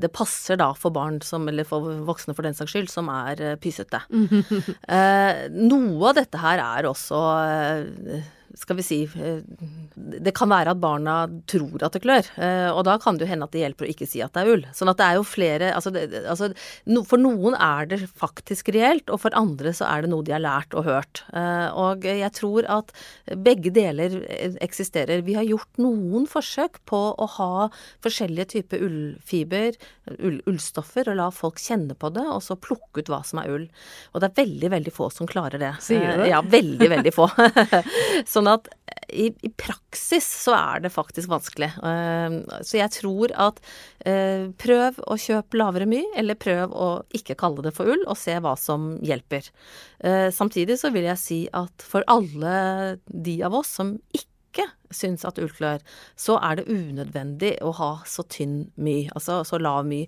det 0.00 0.12
passer 0.14 0.58
da 0.60 0.70
for 0.76 0.94
barn 0.94 1.20
som, 1.24 1.48
eller 1.50 1.66
for 1.68 1.84
voksne 2.06 2.36
for 2.36 2.46
den 2.46 2.56
saks 2.56 2.72
skyld, 2.72 2.88
som 2.92 3.10
er 3.12 3.58
pysete. 3.62 4.00
eh, 4.96 5.46
noe 5.52 6.10
av 6.10 6.16
dette 6.18 6.40
her 6.40 6.62
er 6.62 6.88
også 6.88 7.20
skal 8.56 8.78
vi 8.78 8.84
si 8.84 8.98
eh, 9.04 9.42
Det 9.94 10.32
kan 10.36 10.50
være 10.50 10.72
at 10.72 10.80
barna 10.80 11.16
tror 11.48 11.82
at 11.84 11.96
det 11.96 12.02
klør. 12.04 12.28
Eh, 12.40 12.68
og 12.72 12.84
da 12.88 12.96
kan 13.02 13.16
det 13.16 13.26
jo 13.26 13.30
hende 13.30 13.48
at 13.48 13.54
det 13.54 13.62
hjelper 13.62 13.86
å 13.86 13.90
ikke 13.92 14.08
si 14.08 14.22
at 14.24 14.34
det 14.36 14.44
er 14.44 14.52
ull. 14.54 14.64
Sånn 14.76 14.90
at 14.92 15.00
det 15.00 15.06
er 15.06 15.18
jo 15.18 15.26
flere 15.28 15.72
altså, 15.76 15.92
det, 15.94 16.06
altså 16.24 16.50
For 17.08 17.20
noen 17.20 17.56
er 17.58 17.88
det 17.90 18.00
faktisk 18.08 18.70
reelt, 18.74 19.10
og 19.12 19.22
for 19.24 19.36
andre 19.38 19.72
så 19.76 19.88
er 19.90 20.04
det 20.04 20.12
noe 20.12 20.24
de 20.26 20.34
har 20.34 20.44
lært 20.44 20.76
og 20.76 20.86
hørt. 20.88 21.22
Eh, 21.36 21.68
og 21.76 22.06
jeg 22.06 22.32
tror 22.36 22.68
at 22.72 22.94
begge 23.46 23.72
deler 23.74 24.18
eksisterer. 24.64 25.24
Vi 25.26 25.36
har 25.36 25.46
gjort 25.46 25.82
noen 25.82 26.26
forsøk 26.30 26.80
på 26.88 27.02
å 27.12 27.28
ha 27.36 27.68
forskjellige 28.04 28.52
typer 28.56 28.84
ullfiber, 28.86 29.76
ull, 30.16 30.40
ullstoffer, 30.48 31.10
og 31.12 31.20
la 31.20 31.28
folk 31.34 31.60
kjenne 31.60 31.96
på 31.98 32.10
det, 32.14 32.24
og 32.24 32.42
så 32.44 32.56
plukke 32.56 33.02
ut 33.02 33.12
hva 33.12 33.22
som 33.26 33.42
er 33.42 33.52
ull. 33.52 33.66
Og 34.14 34.22
det 34.22 34.30
er 34.30 34.38
veldig, 34.42 34.72
veldig 34.76 34.94
få 34.94 35.10
som 35.12 35.28
klarer 35.28 35.60
det. 35.60 35.72
Sier 35.84 36.04
du 36.06 36.22
det? 36.22 36.30
Ja, 36.32 36.42
veldig, 36.42 36.90
veldig 36.96 37.14
få. 37.14 37.28
sånn 38.32 38.45
Sånn 38.46 38.60
at 38.60 38.68
i, 39.10 39.30
i, 39.42 39.50
praksis 39.58 40.26
så 40.44 40.54
er 40.54 40.82
det 40.84 40.92
faktisk 40.94 41.30
vanskelig. 41.30 41.68
Uh, 41.82 42.42
så 42.66 42.78
jeg 42.78 42.92
tror 42.94 43.34
at 43.34 43.58
uh, 44.06 44.46
prøv 44.62 45.00
å 45.06 45.18
kjøpe 45.18 45.58
lavere 45.58 45.88
my, 45.90 46.02
eller 46.18 46.38
prøv 46.38 46.74
å 46.74 46.88
ikke 47.16 47.38
kalle 47.38 47.64
det 47.66 47.74
for 47.76 47.90
ull, 47.90 48.04
og 48.06 48.18
se 48.18 48.36
hva 48.42 48.54
som 48.60 48.94
hjelper. 49.04 49.50
Samtidig 50.34 50.76
så 50.78 50.90
vil 50.94 51.06
jeg 51.08 51.18
si 51.18 51.38
at 51.56 51.82
for 51.82 52.04
alle 52.12 52.98
de 53.08 53.38
av 53.46 53.54
oss 53.56 53.70
som 53.78 53.94
ikke 54.14 54.66
syns 54.94 55.24
at 55.28 55.38
ullklør, 55.42 55.82
så 56.18 56.38
er 56.44 56.58
det 56.58 56.66
unødvendig 56.70 57.56
å 57.64 57.72
ha 57.78 57.90
så 58.08 58.24
tynn 58.30 58.66
my, 58.80 59.06
altså 59.14 59.40
så 59.46 59.60
lav 59.62 59.86
my. 59.88 60.02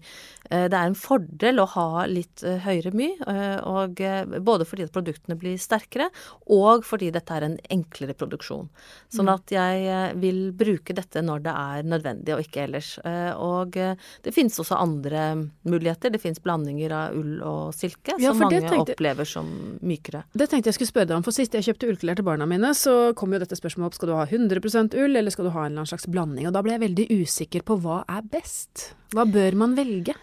Eh, 0.51 0.67
det 0.71 0.77
er 0.77 0.89
en 0.89 0.99
fordel 0.99 1.63
å 1.63 1.69
ha 1.75 2.07
litt 2.11 2.43
eh, 2.47 2.61
høyere 2.65 2.93
my, 2.97 3.09
eh, 3.29 3.59
og 3.69 4.03
både 4.45 4.67
fordi 4.69 4.87
at 4.87 4.95
produktene 4.95 5.39
blir 5.39 5.59
sterkere, 5.61 6.09
og 6.55 6.87
fordi 6.89 7.11
dette 7.15 7.35
er 7.35 7.47
en 7.47 7.59
enklere 7.75 8.17
produksjon. 8.19 8.69
Sånn 9.13 9.29
mm. 9.29 9.35
at 9.35 9.55
jeg 9.55 10.19
vil 10.23 10.41
bruke 10.57 10.97
dette 10.97 11.23
når 11.25 11.45
det 11.47 11.55
er 11.55 11.89
nødvendig, 11.89 12.35
og 12.37 12.45
ikke 12.45 12.65
ellers. 12.67 12.95
Og 13.39 13.77
det 13.77 14.33
finnes 14.35 14.57
også 14.61 14.79
andre 14.79 15.25
muligheter. 15.69 16.13
Det 16.13 16.21
finnes 16.23 16.41
blandinger 16.43 16.95
av 16.95 17.17
ull 17.19 17.43
og 17.45 17.77
silke, 17.77 18.17
ja, 18.21 18.33
som 18.33 18.45
mange 18.45 18.63
tenkte, 18.65 18.97
opplever 18.97 19.29
som 19.29 19.49
mykere. 19.85 20.25
Det 20.33 20.49
tenkte 20.51 20.73
jeg 20.73 20.79
skulle 20.79 20.93
spørre 20.93 21.11
deg 21.11 21.19
om, 21.19 21.27
for 21.27 21.37
sist 21.37 21.57
jeg 21.57 21.67
kjøpte 21.69 21.91
ullklær 21.93 22.19
til 22.19 22.27
barna 22.27 22.49
mine, 22.49 22.73
så 22.77 23.13
kom 23.19 23.35
jo 23.35 23.43
dette 23.43 23.59
spørsmålet 23.59 23.91
opp. 23.91 23.99
Skal 23.99 24.13
du 24.13 24.17
ha 24.19 24.27
100 24.27 24.63
ull, 24.77 25.17
eller 25.17 25.31
skal 25.31 25.49
du 25.49 25.53
ha 25.55 25.65
en 25.65 25.73
eller 25.73 25.85
annen 25.85 25.93
slags 25.93 26.09
blanding? 26.11 26.49
Og 26.49 26.57
da 26.57 26.63
ble 26.65 26.77
jeg 26.77 26.85
veldig 26.85 27.07
usikker 27.23 27.65
på 27.65 27.79
hva 27.85 28.03
er 28.09 28.27
best. 28.29 28.93
Hva 29.15 29.25
bør 29.29 29.57
man 29.63 29.77
velge? 29.79 30.17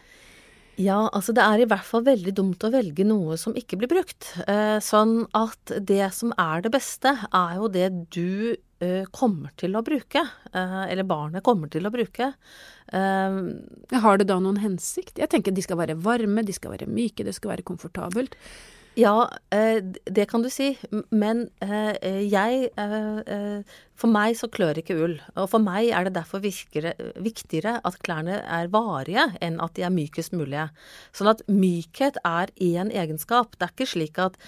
Ja, 0.75 1.05
altså 1.15 1.31
det 1.35 1.43
er 1.43 1.61
i 1.63 1.67
hvert 1.71 1.87
fall 1.87 2.03
veldig 2.03 2.33
dumt 2.35 2.63
å 2.67 2.71
velge 2.73 3.05
noe 3.07 3.37
som 3.39 3.55
ikke 3.55 3.77
blir 3.79 3.91
brukt. 3.91 4.33
Eh, 4.43 4.77
sånn 4.83 5.21
at 5.37 5.71
det 5.87 6.09
som 6.15 6.33
er 6.41 6.65
det 6.65 6.73
beste, 6.73 7.13
er 7.31 7.53
jo 7.61 7.69
det 7.71 7.87
du 8.11 8.55
eh, 8.83 9.07
kommer 9.15 9.53
til 9.59 9.77
å 9.79 9.83
bruke. 9.87 10.25
Eh, 10.51 10.81
eller 10.91 11.07
barnet 11.07 11.45
kommer 11.47 11.71
til 11.71 11.87
å 11.87 11.93
bruke. 11.95 12.33
Har 12.95 14.19
det 14.19 14.27
da 14.29 14.37
noen 14.39 14.59
hensikt? 14.61 15.17
Jeg 15.17 15.31
tenker 15.31 15.55
de 15.55 15.63
skal 15.63 15.79
være 15.79 15.95
varme, 15.97 16.43
de 16.45 16.53
skal 16.53 16.75
være 16.75 16.91
myke, 16.91 17.25
det 17.25 17.33
skal 17.37 17.55
være 17.55 17.65
komfortabelt. 17.65 18.35
Ja, 18.95 19.25
det 19.49 20.27
kan 20.31 20.45
du 20.45 20.51
si. 20.53 20.69
Men 21.11 21.49
jeg 21.59 22.69
For 23.95 24.11
meg 24.11 24.35
så 24.39 24.49
klør 24.51 24.81
ikke 24.81 24.97
ull. 24.99 25.15
Og 25.39 25.49
for 25.53 25.63
meg 25.63 25.89
er 25.95 26.07
det 26.07 26.15
derfor 26.17 26.43
viktigere 26.43 27.77
at 27.87 27.99
klærne 28.03 28.41
er 28.43 28.71
varige 28.73 29.29
enn 29.45 29.61
at 29.63 29.75
de 29.77 29.85
er 29.87 29.93
mykest 29.93 30.35
mulige. 30.35 30.67
Sånn 31.15 31.31
at 31.31 31.43
mykhet 31.47 32.19
er 32.27 32.51
én 32.59 32.91
egenskap. 32.91 33.55
Det 33.55 33.69
er 33.69 33.75
ikke 33.75 33.91
slik 33.95 34.19
at 34.21 34.39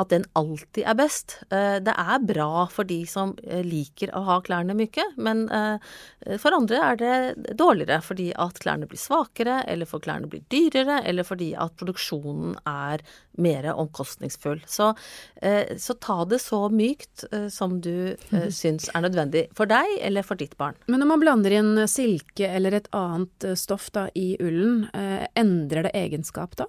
at 0.00 0.10
den 0.12 0.24
alltid 0.38 0.84
er 0.88 0.96
best. 0.98 1.36
Eh, 1.52 1.78
det 1.84 1.94
er 1.98 2.24
bra 2.26 2.66
for 2.72 2.88
de 2.88 3.00
som 3.08 3.34
eh, 3.44 3.62
liker 3.66 4.12
å 4.16 4.22
ha 4.26 4.38
klærne 4.44 4.76
myke, 4.76 5.04
men 5.20 5.44
eh, 5.52 5.92
for 6.40 6.56
andre 6.56 6.80
er 6.86 7.00
det 7.00 7.56
dårligere 7.58 8.00
fordi 8.04 8.30
at 8.40 8.60
klærne 8.62 8.88
blir 8.90 9.00
svakere, 9.00 9.60
eller 9.68 9.88
for 9.88 10.02
klærne 10.04 10.30
blir 10.30 10.44
dyrere, 10.52 11.00
eller 11.08 11.26
fordi 11.26 11.52
at 11.58 11.76
produksjonen 11.80 12.56
er 12.68 13.02
mer 13.42 13.70
omkostningsfull. 13.72 14.60
Så, 14.68 14.90
så 15.80 15.94
ta 16.04 16.18
det 16.28 16.38
så 16.44 16.66
mykt 16.70 17.24
som 17.52 17.78
du 17.82 18.12
syns 18.52 18.81
er 18.90 19.04
nødvendig 19.04 19.44
for 19.56 19.70
deg 19.70 19.98
eller 20.00 20.26
for 20.26 20.40
ditt 20.40 20.56
barn. 20.60 20.78
Men 20.90 21.02
når 21.02 21.12
man 21.12 21.22
blander 21.22 21.54
inn 21.58 21.74
silke 21.90 22.48
eller 22.48 22.78
et 22.80 22.90
annet 22.96 23.52
stoff 23.58 23.90
da, 23.94 24.08
i 24.18 24.34
ullen, 24.42 24.88
endrer 25.38 25.86
det 25.86 25.94
egenskap 25.98 26.56
da? 26.58 26.66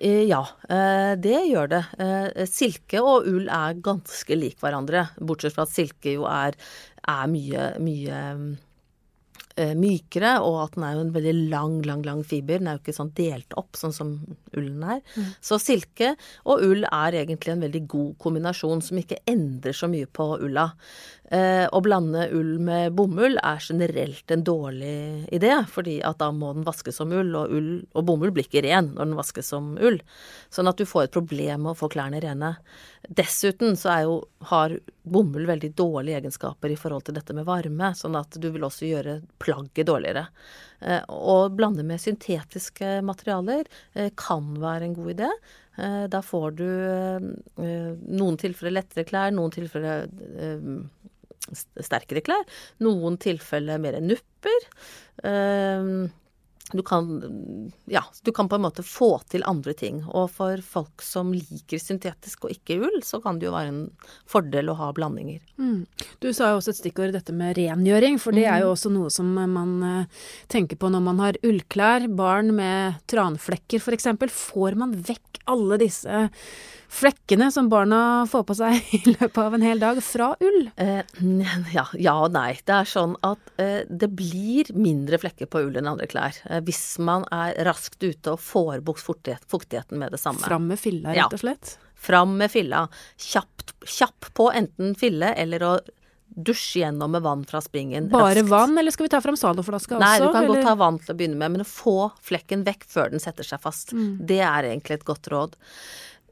Eh, 0.00 0.22
ja, 0.24 0.40
eh, 0.68 1.12
det 1.20 1.42
gjør 1.50 1.68
det. 1.68 1.82
Eh, 2.00 2.46
silke 2.48 3.02
og 3.04 3.28
ull 3.28 3.50
er 3.52 3.76
ganske 3.84 4.38
lik 4.38 4.56
hverandre, 4.62 5.10
bortsett 5.20 5.52
fra 5.52 5.66
at 5.68 5.74
silke 5.74 6.14
jo 6.14 6.24
er, 6.30 6.56
er 7.04 7.28
mye, 7.28 7.70
mye 7.84 8.24
mykere, 9.76 10.38
og 10.40 10.54
at 10.62 10.76
den 10.76 10.84
er 10.86 10.94
jo 10.94 11.00
en 11.02 11.12
veldig 11.12 11.32
lang, 11.52 11.74
lang, 11.84 12.00
lang 12.06 12.22
fiber. 12.24 12.62
Den 12.62 12.70
er 12.70 12.78
jo 12.78 12.80
ikke 12.80 12.94
sånn 12.96 13.10
delt 13.18 13.56
opp, 13.60 13.76
sånn 13.76 13.92
som 13.92 14.14
ullen 14.56 14.86
er. 14.94 15.02
Mm. 15.12 15.26
Så 15.44 15.58
silke 15.60 16.14
og 16.48 16.62
ull 16.64 16.86
er 16.88 17.18
egentlig 17.20 17.52
en 17.52 17.66
veldig 17.66 17.82
god 17.90 18.14
kombinasjon 18.24 18.80
som 18.86 19.02
ikke 19.02 19.20
endrer 19.28 19.76
så 19.76 19.90
mye 19.90 20.08
på 20.08 20.30
ulla. 20.46 20.70
Eh, 21.30 21.62
å 21.70 21.78
blande 21.78 22.24
ull 22.34 22.56
med 22.58 22.96
bomull 22.98 23.36
er 23.38 23.60
generelt 23.62 24.32
en 24.34 24.40
dårlig 24.42 25.28
idé, 25.30 25.52
fordi 25.70 26.00
at 26.02 26.18
da 26.18 26.32
må 26.34 26.48
den 26.56 26.66
vaskes 26.66 26.98
som 26.98 27.12
ull, 27.14 27.30
og, 27.38 27.52
ull, 27.54 27.68
og 27.94 28.06
bomull 28.08 28.32
blir 28.34 28.48
ikke 28.48 28.64
ren 28.66 28.88
når 28.96 29.06
den 29.12 29.18
vaskes 29.20 29.52
som 29.52 29.76
ull. 29.78 30.00
Sånn 30.50 30.66
at 30.66 30.82
du 30.82 30.88
får 30.90 31.06
et 31.06 31.14
problem 31.14 31.68
med 31.68 31.76
å 31.76 31.78
få 31.78 31.90
klærne 31.94 32.18
rene. 32.24 32.56
Dessuten 33.06 33.78
så 33.78 34.00
jo, 34.02 34.18
har 34.50 34.74
bomull 35.06 35.46
veldig 35.46 35.70
dårlige 35.78 36.18
egenskaper 36.18 36.74
i 36.74 36.80
forhold 36.80 37.06
til 37.06 37.20
dette 37.20 37.36
med 37.38 37.46
varme, 37.46 37.94
sånn 37.94 38.18
at 38.18 38.34
du 38.34 38.50
vil 38.50 38.66
også 38.66 38.90
gjøre 38.90 39.20
plagget 39.38 39.86
dårligere. 39.86 40.26
Eh, 40.82 41.06
å 41.06 41.44
blande 41.54 41.86
med 41.86 42.02
syntetiske 42.02 42.98
materialer 43.06 43.70
eh, 43.94 44.10
kan 44.18 44.50
være 44.58 44.90
en 44.90 44.98
god 44.98 45.14
idé. 45.14 45.34
Da 45.80 46.18
får 46.20 46.50
du 46.58 46.66
noen 47.56 48.34
tilfeller 48.36 48.74
lettere 48.74 49.06
klær, 49.08 49.30
noen 49.32 49.54
tilfeller 49.54 50.10
sterkere 51.48 52.22
klær. 52.24 52.46
Noen 52.84 53.18
tilfeller 53.20 53.80
mer 53.82 54.00
nupper. 54.04 54.66
Ehm, 55.26 56.08
du 56.72 56.82
kan, 56.82 57.06
ja, 57.90 58.04
du 58.22 58.32
kan 58.32 58.48
på 58.48 58.54
en 58.54 58.62
måte 58.62 58.82
få 58.86 59.18
til 59.30 59.42
andre 59.48 59.72
ting. 59.74 60.02
Og 60.06 60.28
for 60.30 60.60
folk 60.62 61.02
som 61.02 61.32
liker 61.34 61.82
syntetisk 61.82 62.46
og 62.46 62.54
ikke 62.54 62.78
ull, 62.78 63.00
så 63.06 63.18
kan 63.22 63.40
det 63.40 63.48
jo 63.48 63.54
være 63.56 63.72
en 63.72 63.80
fordel 64.30 64.70
å 64.70 64.76
ha 64.78 64.90
blandinger. 64.94 65.42
Mm. 65.58 65.82
Du 66.22 66.30
sa 66.36 66.52
jo 66.52 66.60
også 66.60 66.74
et 66.74 66.80
stikkord 66.82 67.14
dette 67.16 67.34
med 67.34 67.56
rengjøring, 67.58 68.20
for 68.22 68.36
det 68.36 68.46
er 68.46 68.62
jo 68.62 68.70
mm. 68.70 68.74
også 68.76 68.94
noe 68.94 69.10
som 69.14 69.32
man 69.34 69.76
eh, 69.86 70.26
tenker 70.52 70.78
på 70.78 70.92
når 70.92 71.06
man 71.08 71.24
har 71.24 71.40
ullklær. 71.46 72.06
Barn 72.14 72.54
med 72.54 73.00
tranflekker 73.10 73.82
f.eks. 73.82 74.12
Får 74.30 74.78
man 74.78 74.94
vekk 74.94 75.42
alle 75.50 75.80
disse 75.82 76.28
flekkene 76.90 77.50
som 77.54 77.68
barna 77.70 78.26
får 78.30 78.44
på 78.48 78.56
seg 78.58 78.88
i 78.98 79.00
løpet 79.06 79.38
av 79.38 79.54
en 79.56 79.64
hel 79.64 79.82
dag, 79.82 80.00
fra 80.04 80.32
ull? 80.42 80.70
Eh, 80.80 81.02
ja, 81.74 81.86
ja, 81.94 82.16
og 82.24 82.34
nei. 82.34 82.52
Det 82.66 82.76
er 82.80 82.90
sånn 82.90 83.14
at 83.26 83.52
eh, 83.62 83.82
det 83.88 84.10
blir 84.18 84.72
mindre 84.74 85.20
flekker 85.22 85.50
på 85.50 85.64
ull 85.68 85.78
enn 85.78 85.90
andre 85.90 86.08
klær. 86.10 86.36
Eh, 86.50 86.62
hvis 86.66 86.98
man 87.02 87.26
er 87.34 87.54
raskt 87.68 88.02
ute 88.02 88.34
og 88.34 88.42
får 88.42 88.82
bort 88.86 89.02
fuktigheten 89.02 90.00
med 90.02 90.16
det 90.16 90.20
samme. 90.22 90.42
Fram 90.42 90.68
med 90.70 90.80
filla, 90.82 91.14
rett 91.16 91.38
og 91.38 91.44
slett? 91.44 91.76
Ja. 91.76 91.86
Fram 92.00 92.36
med 92.40 92.50
filla. 92.52 92.86
Kjapt, 93.20 93.74
kjapp 93.84 94.30
på 94.36 94.50
enten 94.56 94.94
fille 94.98 95.34
eller 95.36 95.64
å 95.66 95.72
dusje 96.30 96.80
gjennom 96.80 97.10
med 97.12 97.22
vann 97.22 97.42
fra 97.44 97.60
springen. 97.60 98.08
Bare 98.08 98.38
raskt. 98.38 98.50
vann, 98.50 98.78
eller 98.78 98.94
skal 98.94 99.06
vi 99.06 99.12
ta 99.12 99.20
fram 99.20 99.36
Zalo-flaska 99.36 99.96
også? 99.96 100.04
Nei, 100.04 100.18
du 100.22 100.28
kan 100.30 100.44
eller? 100.44 100.60
godt 100.60 100.68
ta 100.68 100.76
vann 100.78 101.00
til 101.02 101.14
å 101.14 101.18
begynne 101.18 101.40
med, 101.40 101.56
men 101.56 101.64
å 101.64 101.68
få 101.68 101.96
flekken 102.24 102.62
vekk 102.66 102.86
før 102.88 103.10
den 103.14 103.22
setter 103.22 103.46
seg 103.46 103.62
fast. 103.62 103.92
Mm. 103.96 104.12
Det 104.30 104.38
er 104.46 104.70
egentlig 104.70 105.00
et 105.00 105.08
godt 105.08 105.30
råd. 105.32 105.58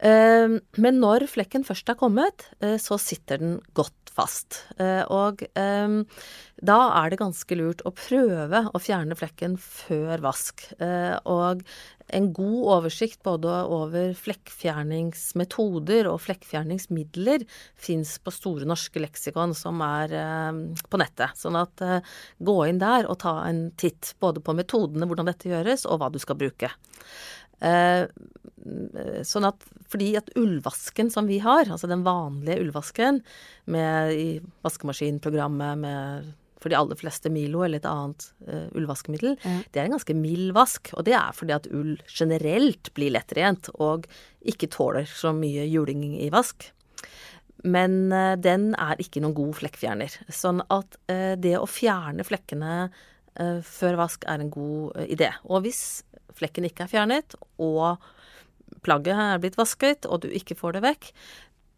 Ehm, 0.05 0.61
men 0.79 1.01
når 1.03 1.27
flekken 1.31 1.67
først 1.67 1.91
er 1.91 1.99
kommet, 1.99 2.49
eh, 2.61 2.79
så 2.79 2.99
sitter 3.03 3.43
den 3.43 3.59
godt 3.75 3.95
fast. 4.15 4.65
Eh, 4.79 5.05
og 5.15 5.45
ehm, 5.59 6.05
da 6.63 6.79
er 7.01 7.11
det 7.11 7.21
ganske 7.21 7.59
lurt 7.59 7.85
å 7.87 7.95
prøve 7.95 8.65
å 8.75 8.81
fjerne 8.83 9.19
flekken 9.19 9.57
før 9.63 10.23
vask. 10.23 10.65
Eh, 10.83 11.15
og 11.27 11.63
en 12.09 12.31
god 12.33 12.61
oversikt 12.79 13.21
både 13.27 13.53
over 13.69 14.15
flekkfjerningsmetoder 14.17 16.09
og 16.09 16.23
flekkfjerningsmidler 16.25 17.45
fins 17.77 18.15
på 18.23 18.33
Store 18.33 18.67
norske 18.67 19.03
leksikon, 19.03 19.53
som 19.53 19.83
er 19.85 20.15
på 20.89 21.01
nettet. 21.03 21.37
Sånn 21.37 21.59
at 21.61 21.85
gå 22.41 22.57
inn 22.65 22.81
der 22.81 23.05
og 23.13 23.21
ta 23.21 23.43
en 23.45 23.67
titt 23.77 24.15
både 24.25 24.41
på 24.41 24.57
metodene, 24.57 25.05
hvordan 25.05 25.29
dette 25.29 25.53
gjøres, 25.53 25.85
og 25.85 26.01
hva 26.01 26.09
du 26.09 26.17
skal 26.23 26.41
bruke. 26.41 26.73
Eh, 27.65 28.05
sånn 29.27 29.47
at 29.49 29.65
fordi 29.89 30.11
at 30.19 30.29
ullvasken 30.37 31.09
som 31.13 31.29
vi 31.31 31.39
har, 31.41 31.71
altså 31.71 31.89
den 31.89 32.05
vanlige 32.05 32.61
ullvasken 32.61 33.23
med 33.73 34.13
i 34.13 34.29
vaskemaskinprogrammet 34.67 35.81
med 35.81 36.29
for 36.59 36.73
de 36.73 36.79
aller 36.79 36.99
fleste 36.99 37.31
Milo 37.33 37.63
eller 37.65 37.81
et 37.81 37.89
annet 37.89 38.25
uh, 38.49 38.67
ullvaskemiddel, 38.77 39.37
mm. 39.39 39.61
det 39.71 39.81
er 39.81 39.87
en 39.87 39.95
ganske 39.95 40.17
mild 40.19 40.53
vask. 40.57 40.91
Og 40.99 41.07
det 41.07 41.15
er 41.19 41.37
fordi 41.37 41.55
at 41.55 41.69
ull 41.71 41.93
generelt 42.11 42.91
blir 42.97 43.15
lettrent 43.15 43.71
og 43.77 44.09
ikke 44.49 44.71
tåler 44.75 45.07
så 45.09 45.31
mye 45.37 45.69
juling 45.71 46.05
i 46.19 46.31
vask. 46.35 46.67
Men 47.63 48.11
uh, 48.11 48.35
den 48.39 48.73
er 48.79 49.01
ikke 49.03 49.23
noen 49.23 49.37
god 49.39 49.55
flekkfjerner. 49.61 50.19
Sånn 50.35 50.65
at 50.67 50.99
uh, 51.13 51.37
det 51.39 51.57
å 51.61 51.71
fjerne 51.71 52.27
flekkene 52.27 52.91
før 53.39 53.95
vask 54.01 54.25
er 54.27 54.41
en 54.43 54.49
god 54.51 54.97
idé. 55.15 55.29
Og 55.47 55.61
hvis 55.63 56.01
flekken 56.39 56.69
ikke 56.69 56.87
er 56.87 56.93
fjernet, 56.93 57.37
og 57.59 57.99
plagget 58.87 59.19
er 59.19 59.43
blitt 59.43 59.59
vasket, 59.59 60.09
og 60.09 60.23
du 60.25 60.33
ikke 60.33 60.57
får 60.59 60.79
det 60.79 60.85
vekk, 60.87 61.13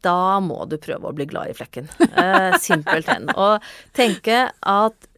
da 0.05 0.41
må 0.41 0.65
du 0.69 0.79
prøve 0.81 1.11
å 1.11 1.17
bli 1.17 1.27
glad 1.29 1.53
i 1.53 1.57
flekken. 1.57 1.91
Eh, 2.01 2.57
Simpelthen. 2.63 3.29
Og 3.37 3.61
tenke 3.97 4.47
at 4.65 5.11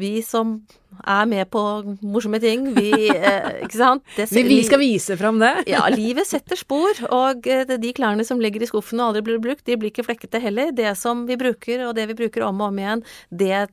vi 0.00 0.18
som 0.24 0.60
er 1.06 1.26
med 1.28 1.50
på 1.52 1.60
morsomme 2.00 2.40
ting, 2.42 2.70
vi 2.74 3.10
eh, 3.12 3.60
Ikke 3.66 3.78
sant? 3.78 4.06
Det, 4.16 4.26
vi 4.32 4.62
skal 4.66 4.80
vise 4.80 5.18
fram 5.20 5.38
det? 5.42 5.52
ja, 5.70 5.84
livet 5.92 6.26
setter 6.26 6.58
spor. 6.58 7.02
Og 7.10 7.46
eh, 7.50 7.66
de 7.68 7.92
klærne 7.96 8.26
som 8.26 8.40
ligger 8.42 8.64
i 8.64 8.70
skuffen 8.70 9.02
og 9.02 9.10
aldri 9.10 9.26
blir 9.28 9.42
brukt, 9.42 9.66
de 9.66 9.78
blir 9.78 9.92
ikke 9.92 10.06
flekkete 10.06 10.40
heller. 10.42 10.72
Det 10.74 10.94
som 10.98 11.26
vi 11.28 11.38
bruker, 11.40 11.86
og 11.88 11.94
det 11.98 12.08
vi 12.12 12.18
bruker 12.22 12.46
om 12.46 12.62
og 12.62 12.72
om 12.72 12.82
igjen, 12.82 13.06
det 13.30 13.66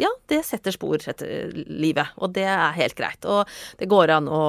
ja, 0.00 0.10
det 0.30 0.40
setter 0.46 0.74
spor 0.74 0.98
etter 0.98 1.52
livet, 1.54 2.14
og 2.18 2.34
det 2.34 2.46
er 2.50 2.74
helt 2.76 2.96
greit. 2.98 3.26
Og 3.30 3.46
det 3.78 3.88
går 3.90 4.12
an 4.16 4.30
å 4.30 4.42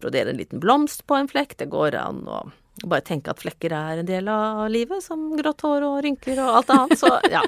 brodere 0.00 0.32
en 0.32 0.40
liten 0.40 0.62
blomst 0.62 1.04
på 1.06 1.18
en 1.18 1.30
flekk, 1.30 1.58
det 1.60 1.70
går 1.72 1.98
an 2.00 2.24
å 2.28 2.42
bare 2.88 3.04
tenke 3.04 3.32
at 3.32 3.42
flekker 3.42 3.74
er 3.76 4.00
en 4.00 4.08
del 4.08 4.28
av 4.32 4.62
livet, 4.72 5.02
som 5.04 5.30
grått 5.36 5.64
hår 5.66 5.84
og 5.84 5.98
rynker 6.06 6.38
og 6.40 6.60
alt 6.60 6.74
annet. 6.74 7.00
Så 7.00 7.10
ja. 7.34 7.42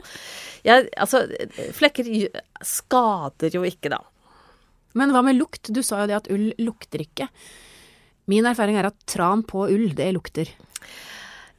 Jeg, 0.67 0.89
altså, 1.01 1.25
flekker 1.77 2.11
skader 2.67 3.57
jo 3.57 3.65
ikke, 3.67 3.95
da. 3.95 4.03
Men 4.99 5.15
hva 5.15 5.23
med 5.25 5.39
lukt? 5.39 5.71
Du 5.73 5.81
sa 5.85 6.03
jo 6.03 6.11
det 6.11 6.19
at 6.19 6.29
ull 6.33 6.51
lukter 6.61 7.05
ikke. 7.07 7.31
Min 8.31 8.47
erfaring 8.47 8.77
er 8.79 8.91
at 8.91 9.01
tran 9.09 9.43
på 9.49 9.65
ull, 9.73 9.89
det 9.97 10.11
lukter. 10.15 10.53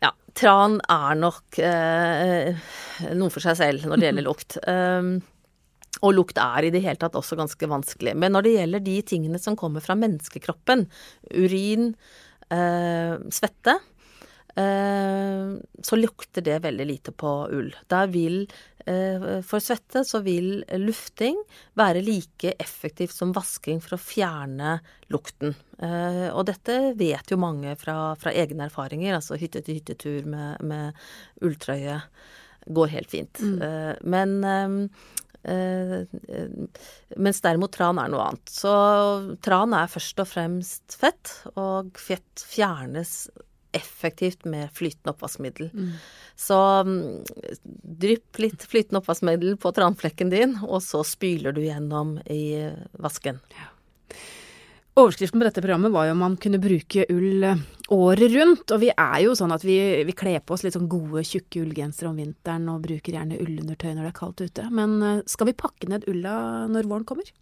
Ja, 0.03 0.11
tran 0.35 0.81
er 0.91 1.15
nok 1.15 1.59
eh, 1.63 2.65
noe 3.15 3.31
for 3.31 3.43
seg 3.45 3.55
selv 3.61 3.85
når 3.87 4.01
det 4.01 4.09
gjelder 4.09 4.27
lukt. 4.27 4.57
Um, 4.67 5.13
og 6.03 6.15
lukt 6.17 6.39
er 6.41 6.67
i 6.67 6.73
det 6.73 6.81
hele 6.83 6.99
tatt 6.99 7.15
også 7.15 7.37
ganske 7.39 7.69
vanskelig. 7.69 8.15
Men 8.19 8.35
når 8.35 8.45
det 8.45 8.53
gjelder 8.57 8.83
de 8.83 8.97
tingene 9.07 9.39
som 9.39 9.55
kommer 9.59 9.83
fra 9.83 9.95
menneskekroppen, 9.95 10.87
urin, 11.31 11.93
eh, 12.51 13.15
svette, 13.31 13.77
eh, 14.59 15.53
så 15.87 15.99
lukter 15.99 16.43
det 16.43 16.59
veldig 16.65 16.87
lite 16.89 17.15
på 17.15 17.31
ull. 17.53 17.71
Der 17.87 18.11
vil 18.11 18.43
For 18.83 19.63
svette 19.63 20.03
så 20.07 20.19
vil 20.25 20.63
lufting 20.81 21.37
være 21.79 22.03
like 22.03 22.53
effektivt 22.59 23.15
som 23.15 23.31
vasking 23.35 23.79
for 23.83 23.95
å 23.95 24.01
fjerne 24.01 24.77
lukten. 25.13 25.55
Eh, 25.79 26.27
og 26.33 26.45
dette 26.49 26.93
vet 26.99 27.31
jo 27.31 27.39
mange 27.39 27.77
fra, 27.79 28.13
fra 28.19 28.33
egne 28.35 28.67
erfaringer, 28.67 29.15
altså 29.17 29.39
hytte 29.39 29.63
til 29.63 29.79
hyttetur 29.79 30.27
med, 30.29 30.63
med 30.67 31.03
ulltrøye 31.45 32.01
går 32.73 32.93
helt 32.93 33.11
fint. 33.11 33.43
Mm. 33.43 33.59
Eh, 33.67 33.93
men 34.03 34.89
Eh, 35.43 36.07
mens 37.19 37.41
derimot 37.43 37.73
tran 37.75 37.99
er 37.99 38.11
noe 38.11 38.27
annet. 38.29 38.51
Så 38.51 38.73
tran 39.43 39.75
er 39.75 39.91
først 39.91 40.21
og 40.23 40.29
fremst 40.29 40.95
fett, 40.99 41.33
og 41.59 41.91
fett 41.99 42.45
fjernes 42.47 43.27
effektivt 43.75 44.45
med 44.49 44.71
flytende 44.75 45.13
oppvaskmiddel. 45.13 45.71
Mm. 45.73 45.91
Så 46.39 46.59
mm, 46.87 47.23
drypp 48.03 48.41
litt 48.43 48.65
flytende 48.69 49.01
oppvaskmiddel 49.03 49.57
på 49.61 49.73
tranflekken 49.75 50.33
din, 50.33 50.57
og 50.65 50.81
så 50.85 51.03
spyler 51.07 51.55
du 51.55 51.63
gjennom 51.65 52.17
i 52.31 52.43
vasken. 53.01 53.41
Ja. 53.57 53.69
Overskriften 54.93 55.41
på 55.41 55.45
dette 55.47 55.61
programmet 55.61 55.89
var 55.91 56.05
jo 56.05 56.13
om 56.13 56.19
man 56.21 56.35
kunne 56.37 56.59
bruke 56.61 57.07
ull 57.09 57.45
eh, 57.47 57.61
året 57.95 58.35
rundt. 58.35 58.69
Og 58.75 58.83
vi 58.83 58.91
er 58.93 59.23
jo 59.25 59.33
sånn 59.37 59.53
at 59.55 59.65
vi, 59.65 59.77
vi 60.05 60.13
kler 60.13 60.43
på 60.45 60.53
oss 60.53 60.61
litt 60.65 60.77
sånn 60.77 60.89
gode, 60.91 61.23
tjukke 61.25 61.63
ullgensere 61.63 62.11
om 62.11 62.19
vinteren 62.21 62.69
og 62.69 62.83
bruker 62.85 63.17
gjerne 63.17 63.39
ullundertøy 63.41 63.89
når 63.89 64.03
det 64.03 64.11
er 64.11 64.19
kaldt 64.19 64.43
ute. 64.45 64.67
Men 64.69 64.95
eh, 65.01 65.23
skal 65.29 65.49
vi 65.49 65.57
pakke 65.57 65.89
ned 65.89 66.05
ulla 66.11 66.35
når 66.69 66.91
våren 66.91 67.07
kommer? 67.09 67.33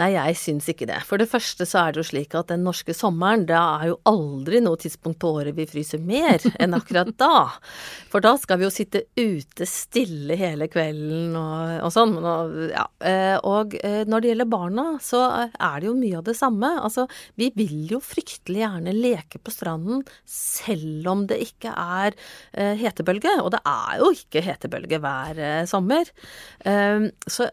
Nei, 0.00 0.08
jeg 0.16 0.34
syns 0.40 0.66
ikke 0.70 0.88
det. 0.90 0.98
For 1.06 1.22
det 1.22 1.28
første 1.30 1.66
så 1.68 1.84
er 1.84 1.94
det 1.94 2.02
jo 2.02 2.08
slik 2.08 2.32
at 2.34 2.48
den 2.50 2.64
norske 2.66 2.94
sommeren, 2.96 3.44
det 3.46 3.54
er 3.54 3.92
jo 3.92 3.98
aldri 4.10 4.58
noe 4.64 4.78
tidspunkt 4.80 5.20
på 5.22 5.30
året 5.38 5.54
vi 5.54 5.68
fryser 5.70 6.02
mer 6.02 6.42
enn 6.62 6.74
akkurat 6.74 7.12
da. 7.20 7.44
For 8.10 8.24
da 8.24 8.32
skal 8.40 8.58
vi 8.58 8.66
jo 8.66 8.72
sitte 8.74 9.04
ute 9.14 9.68
stille 9.70 10.34
hele 10.40 10.66
kvelden 10.72 11.36
og, 11.38 11.76
og 11.86 11.92
sånn. 11.94 12.16
Og, 12.18 12.56
ja. 12.72 12.88
Eh, 13.06 13.36
og 13.46 13.76
eh, 13.78 14.02
når 14.10 14.24
det 14.24 14.32
gjelder 14.32 14.50
barna, 14.50 14.86
så 15.04 15.22
er 15.46 15.78
det 15.78 15.88
jo 15.88 15.94
mye 16.00 16.18
av 16.18 16.26
det 16.26 16.36
samme. 16.40 16.72
Altså, 16.82 17.06
vi 17.38 17.52
vil 17.54 17.94
jo 17.94 18.02
fryktelig 18.02 18.64
gjerne 18.64 18.96
leke 18.98 19.38
på 19.38 19.54
stranden 19.54 20.02
selv 20.26 21.06
om 21.12 21.24
det 21.30 21.38
ikke 21.44 21.70
er 21.70 22.16
uh, 22.16 22.74
hetebølge. 22.80 23.36
Og 23.44 23.52
det 23.54 23.62
er 23.68 24.02
jo 24.02 24.10
ikke 24.16 24.42
hetebølge 24.42 24.98
hver 25.02 25.40
sommer. 25.70 26.08
Så, 26.64 27.46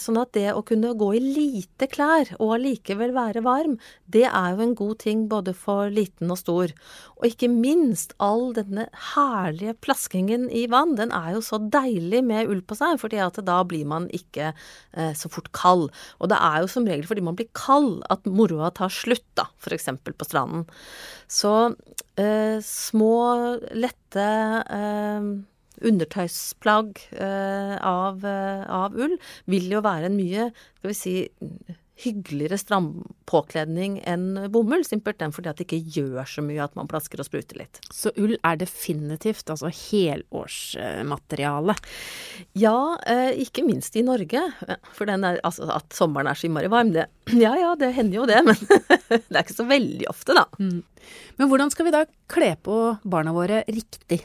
sånn 0.00 0.20
at 0.20 0.30
det 0.34 0.46
å 0.54 0.62
kunne 0.66 0.94
gå 0.98 1.08
i 1.16 1.20
lite 1.28 1.88
klær 1.90 2.30
og 2.38 2.54
allikevel 2.56 3.12
være 3.16 3.42
varm, 3.46 3.76
det 4.10 4.24
er 4.26 4.54
jo 4.54 4.64
en 4.64 4.74
god 4.78 4.98
ting 5.04 5.26
både 5.30 5.54
for 5.56 5.92
liten 5.92 6.32
og 6.32 6.40
stor. 6.40 6.72
Og 7.18 7.28
ikke 7.28 7.50
minst 7.52 8.14
all 8.22 8.52
denne 8.56 8.86
herlige 9.14 9.74
plaskingen 9.84 10.46
i 10.54 10.66
vann, 10.70 10.96
den 10.98 11.12
er 11.14 11.34
jo 11.36 11.42
så 11.44 11.60
deilig 11.60 12.22
med 12.26 12.50
ull 12.52 12.62
på 12.62 12.78
seg, 12.78 12.98
fordi 13.02 13.20
at 13.22 13.40
da 13.46 13.60
blir 13.68 13.88
man 13.90 14.08
ikke 14.14 14.52
eh, 14.52 15.12
så 15.18 15.30
fort 15.32 15.50
kald. 15.56 15.88
Og 16.18 16.32
det 16.32 16.40
er 16.40 16.62
jo 16.62 16.72
som 16.72 16.88
regel 16.88 17.06
fordi 17.08 17.24
man 17.26 17.38
blir 17.38 17.50
kald 17.58 18.00
at 18.12 18.26
moroa 18.28 18.72
tar 18.74 18.92
slutt, 18.92 19.26
da, 19.38 19.48
f.eks. 19.60 19.90
på 20.08 20.28
stranden. 20.28 20.66
Så 21.28 21.54
eh, 22.20 22.58
små, 22.64 23.14
lette 23.76 24.26
eh, 24.64 25.32
undertøysplagg 25.86 27.02
eh, 27.18 27.76
av, 27.84 28.24
eh, 28.26 28.64
av, 28.64 28.96
ull 28.98 29.18
vil 29.50 29.68
jo 29.72 29.84
være 29.84 30.10
en 30.10 30.18
mye, 30.18 30.48
skal 30.80 30.92
vi 30.92 30.98
si, 30.98 31.16
hyggeligere 31.98 32.54
strampåkledning 32.60 33.96
enn 34.06 34.50
bomull, 34.54 34.84
simpelthen 34.86 35.32
fordi 35.34 35.50
at 35.50 35.58
det 35.58 35.66
ikke 35.66 35.90
gjør 35.96 36.28
så 36.30 36.44
mye 36.46 36.62
at 36.62 36.76
man 36.78 36.86
plasker 36.90 37.18
og 37.18 37.26
spruter 37.26 37.58
litt. 37.58 37.80
Så 37.90 38.12
ull 38.20 38.36
er 38.38 38.60
definitivt 38.60 39.50
altså 39.50 39.72
helårsmateriale? 39.74 41.74
Ja, 42.58 42.98
eh, 43.02 43.34
ikke 43.42 43.66
minst 43.66 43.98
i 43.98 44.06
Norge. 44.06 44.44
For 44.94 45.10
er, 45.10 45.40
altså, 45.42 45.66
at 45.74 45.90
sommeren 45.96 46.30
er 46.30 46.38
så 46.38 46.46
innmari 46.46 46.70
varm, 46.70 46.94
det, 46.94 47.08
ja 47.34 47.56
ja, 47.58 47.74
det 47.78 47.90
hender 47.98 48.20
jo 48.20 48.30
det, 48.30 48.44
men 48.46 48.58
det 49.10 49.34
er 49.34 49.42
ikke 49.42 49.58
så 49.58 49.66
veldig 49.68 50.06
ofte, 50.12 50.38
da. 50.38 50.46
Mm. 50.62 50.80
Men 51.40 51.50
hvordan 51.50 51.74
skal 51.74 51.88
vi 51.88 51.96
da 51.98 52.06
kle 52.30 52.54
på 52.62 52.74
barna 53.02 53.34
våre 53.34 53.64
riktig? 53.66 54.22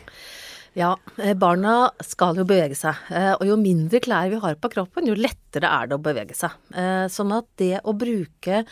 Ja, 0.74 0.96
eh, 1.22 1.36
barna 1.38 1.92
skal 2.02 2.40
jo 2.40 2.46
bevege 2.50 2.74
seg. 2.78 2.98
Eh, 3.14 3.34
og 3.36 3.46
jo 3.46 3.58
mindre 3.62 4.00
klær 4.02 4.32
vi 4.32 4.40
har 4.42 4.56
på 4.58 4.72
kroppen, 4.74 5.06
jo 5.06 5.14
lettere 5.14 5.70
er 5.70 5.90
det 5.90 6.00
å 6.00 6.02
bevege 6.02 6.34
seg. 6.38 6.56
Eh, 6.74 7.06
sånn 7.14 7.34
at 7.36 7.46
det 7.62 7.78
å 7.86 7.94
bruke 7.94 8.64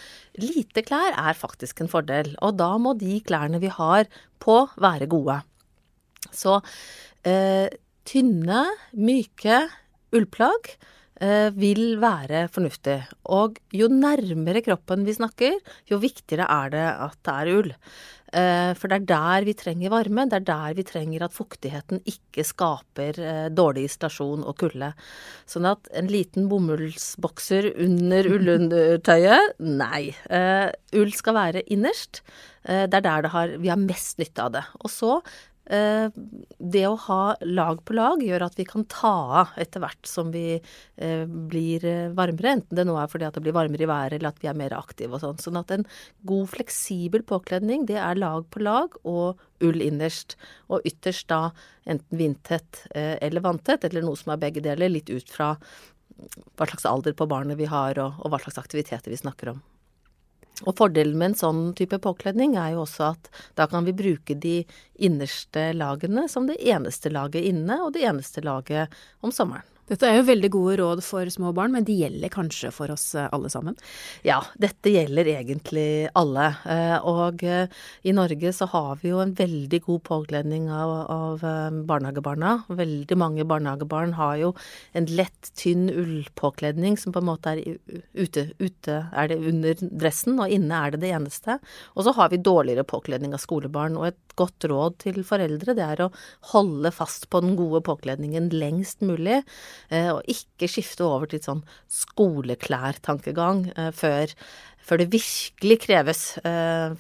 lite 0.41 0.81
klær 0.87 1.13
er 1.13 1.37
faktisk 1.37 1.83
en 1.83 1.91
fordel. 1.91 2.33
Og 2.41 2.57
da 2.57 2.71
må 2.81 2.95
de 2.97 3.19
klærne 3.21 3.61
vi 3.61 3.69
har 3.69 4.09
på, 4.41 4.63
være 4.81 5.09
gode. 5.11 5.41
Så 6.33 6.57
tynne, 7.21 8.61
myke 8.97 9.59
ullplagg 10.15 10.71
vil 11.53 11.99
være 12.01 12.47
fornuftig. 12.49 12.95
Og 13.29 13.59
jo 13.77 13.85
nærmere 13.91 14.63
kroppen 14.65 15.05
vi 15.05 15.13
snakker, 15.13 15.59
jo 15.91 15.99
viktigere 16.01 16.47
er 16.49 16.73
det 16.73 16.87
at 17.05 17.19
det 17.27 17.35
er 17.35 17.51
ull. 17.59 17.73
Eh, 18.31 18.71
for 18.79 18.87
det 18.87 19.01
er 19.01 19.07
der 19.09 19.43
vi 19.43 19.53
trenger 19.59 19.91
varme, 19.91 20.23
det 20.31 20.37
er 20.39 20.45
der 20.47 20.75
vi 20.77 20.85
trenger 20.87 21.25
at 21.25 21.35
fuktigheten 21.35 21.99
ikke 22.07 22.45
skaper 22.47 23.19
eh, 23.19 23.49
dårlig 23.51 23.89
isolasjon 23.89 24.45
og 24.47 24.55
kulde. 24.61 24.93
Sånn 25.51 25.67
at 25.67 25.91
en 25.99 26.07
liten 26.11 26.47
bomullsbokser 26.51 27.73
under 27.75 28.29
ullundertøyet, 28.35 29.59
nei. 29.59 30.13
Ull 30.95 31.11
skal 31.15 31.37
være 31.37 31.65
innerst. 31.71 32.23
Det 32.61 32.93
er 32.93 33.03
der 33.03 33.23
det 33.25 33.31
har, 33.33 33.55
vi 33.59 33.71
har 33.71 33.79
mest 33.79 34.19
nytte 34.21 34.43
av 34.43 34.51
det. 34.53 34.63
Og 34.85 34.91
så 34.93 35.15
Eh, 35.25 35.50
det 35.71 36.83
å 36.87 36.97
ha 37.05 37.35
lag 37.47 37.79
på 37.87 37.95
lag 37.95 38.23
gjør 38.23 38.43
at 38.43 38.57
vi 38.59 38.65
kan 38.67 38.83
ta 38.91 39.11
av 39.41 39.53
etter 39.61 39.79
hvert 39.83 40.09
som 40.09 40.31
vi 40.33 40.57
eh, 40.57 41.23
blir 41.25 41.85
eh, 41.87 42.09
varmere, 42.17 42.57
enten 42.57 42.75
det 42.75 42.85
nå 42.87 42.97
er 42.99 43.07
fordi 43.11 43.27
at 43.27 43.37
det 43.37 43.43
blir 43.45 43.55
varmere 43.55 43.85
i 43.85 43.89
været 43.89 44.17
eller 44.17 44.33
at 44.33 44.41
vi 44.43 44.49
er 44.51 44.57
mer 44.59 44.75
aktive 44.75 45.15
og 45.15 45.23
sånn. 45.23 45.39
Sånn 45.39 45.61
at 45.61 45.71
en 45.71 45.87
god, 46.27 46.49
fleksibel 46.51 47.23
påkledning, 47.27 47.87
det 47.87 48.01
er 48.03 48.19
lag 48.19 48.49
på 48.51 48.63
lag 48.65 48.99
og 49.07 49.39
ull 49.63 49.83
innerst. 49.85 50.35
Og 50.67 50.83
ytterst 50.87 51.29
da 51.31 51.53
enten 51.89 52.19
vindtett 52.19 52.83
eller 52.93 53.43
vanntett, 53.45 53.85
eller 53.87 54.03
noe 54.05 54.19
som 54.19 54.33
er 54.33 54.41
begge 54.41 54.63
deler, 54.65 54.91
litt 54.91 55.09
ut 55.09 55.29
fra 55.31 55.53
hva 56.57 56.67
slags 56.67 56.85
alder 56.85 57.15
på 57.17 57.29
barnet 57.29 57.59
vi 57.59 57.69
har 57.69 57.97
og, 58.01 58.19
og 58.21 58.33
hva 58.33 58.41
slags 58.43 58.59
aktiviteter 58.61 59.13
vi 59.13 59.21
snakker 59.21 59.55
om. 59.55 59.63
Og 60.67 60.77
fordelen 60.77 61.17
med 61.17 61.31
en 61.31 61.39
sånn 61.39 61.61
type 61.77 61.97
påkledning 62.03 62.55
er 62.59 62.75
jo 62.75 62.83
også 62.85 63.11
at 63.11 63.29
da 63.57 63.67
kan 63.71 63.87
vi 63.87 63.95
bruke 63.97 64.37
de 64.37 64.61
innerste 65.01 65.71
lagene 65.77 66.27
som 66.29 66.47
det 66.49 66.59
eneste 66.61 67.11
laget 67.13 67.47
inne, 67.49 67.79
og 67.81 67.95
det 67.95 68.05
eneste 68.07 68.43
laget 68.45 68.93
om 69.25 69.33
sommeren. 69.33 69.65
Dette 69.91 70.07
er 70.07 70.21
jo 70.21 70.27
veldig 70.29 70.49
gode 70.53 70.77
råd 70.79 71.01
for 71.03 71.27
små 71.33 71.49
barn, 71.55 71.73
men 71.75 71.83
de 71.83 71.97
gjelder 71.99 72.31
kanskje 72.31 72.69
for 72.71 72.93
oss 72.93 73.09
eh, 73.19 73.27
alle 73.35 73.49
sammen? 73.51 73.75
Ja, 74.23 74.37
dette 74.61 74.93
gjelder 74.93 75.27
egentlig 75.33 76.07
alle. 76.15 76.45
Eh, 76.63 76.95
og 77.11 77.43
eh, 77.43 77.67
i 78.07 78.13
Norge 78.15 78.53
så 78.55 78.69
har 78.71 79.01
vi 79.01 79.11
jo 79.11 79.19
en 79.19 79.33
veldig 79.35 79.81
god 79.89 80.03
påkledning 80.07 80.69
av, 80.71 80.93
av 81.11 81.43
barnehagebarna. 81.89 82.53
Veldig 82.71 83.17
mange 83.19 83.47
barnehagebarn 83.49 84.15
har 84.15 84.37
jo 84.39 84.53
en 84.95 85.09
lett, 85.11 85.51
tynn 85.59 85.89
ullpåkledning 85.91 86.95
som 86.95 87.11
på 87.11 87.19
en 87.19 87.27
måte 87.27 87.51
er 87.57 87.61
ute, 88.15 88.47
ute 88.63 88.97
er 89.11 89.27
det 89.27 89.41
under 89.51 89.83
dressen, 89.91 90.39
og 90.39 90.55
inne 90.55 90.85
er 90.85 90.95
det 90.95 91.03
det 91.03 91.11
eneste. 91.17 91.59
Og 91.97 92.07
så 92.07 92.15
har 92.15 92.31
vi 92.31 92.39
dårligere 92.39 92.87
påkledning 92.87 93.35
av 93.35 93.43
skolebarn. 93.43 93.99
og 93.99 94.13
et 94.13 94.31
godt 94.39 94.67
råd 94.69 94.97
til 95.03 95.21
foreldre 95.27 95.75
det 95.77 95.85
er 95.85 96.03
å 96.05 96.11
holde 96.53 96.91
fast 96.95 97.27
på 97.31 97.41
den 97.43 97.57
gode 97.59 97.83
påkledningen 97.85 98.49
lengst 98.53 99.03
mulig. 99.05 99.41
Eh, 99.89 100.09
og 100.13 100.25
ikke 100.29 100.69
skifte 100.69 101.05
over 101.07 101.29
til 101.31 101.41
sånn 101.43 101.63
skoleklær-tankegang 102.01 103.69
eh, 103.75 103.95
før 103.95 104.35
før 104.81 104.97
det 104.97 105.11
virkelig 105.13 105.75
kreves. 105.83 106.21
Eh, 106.41 106.95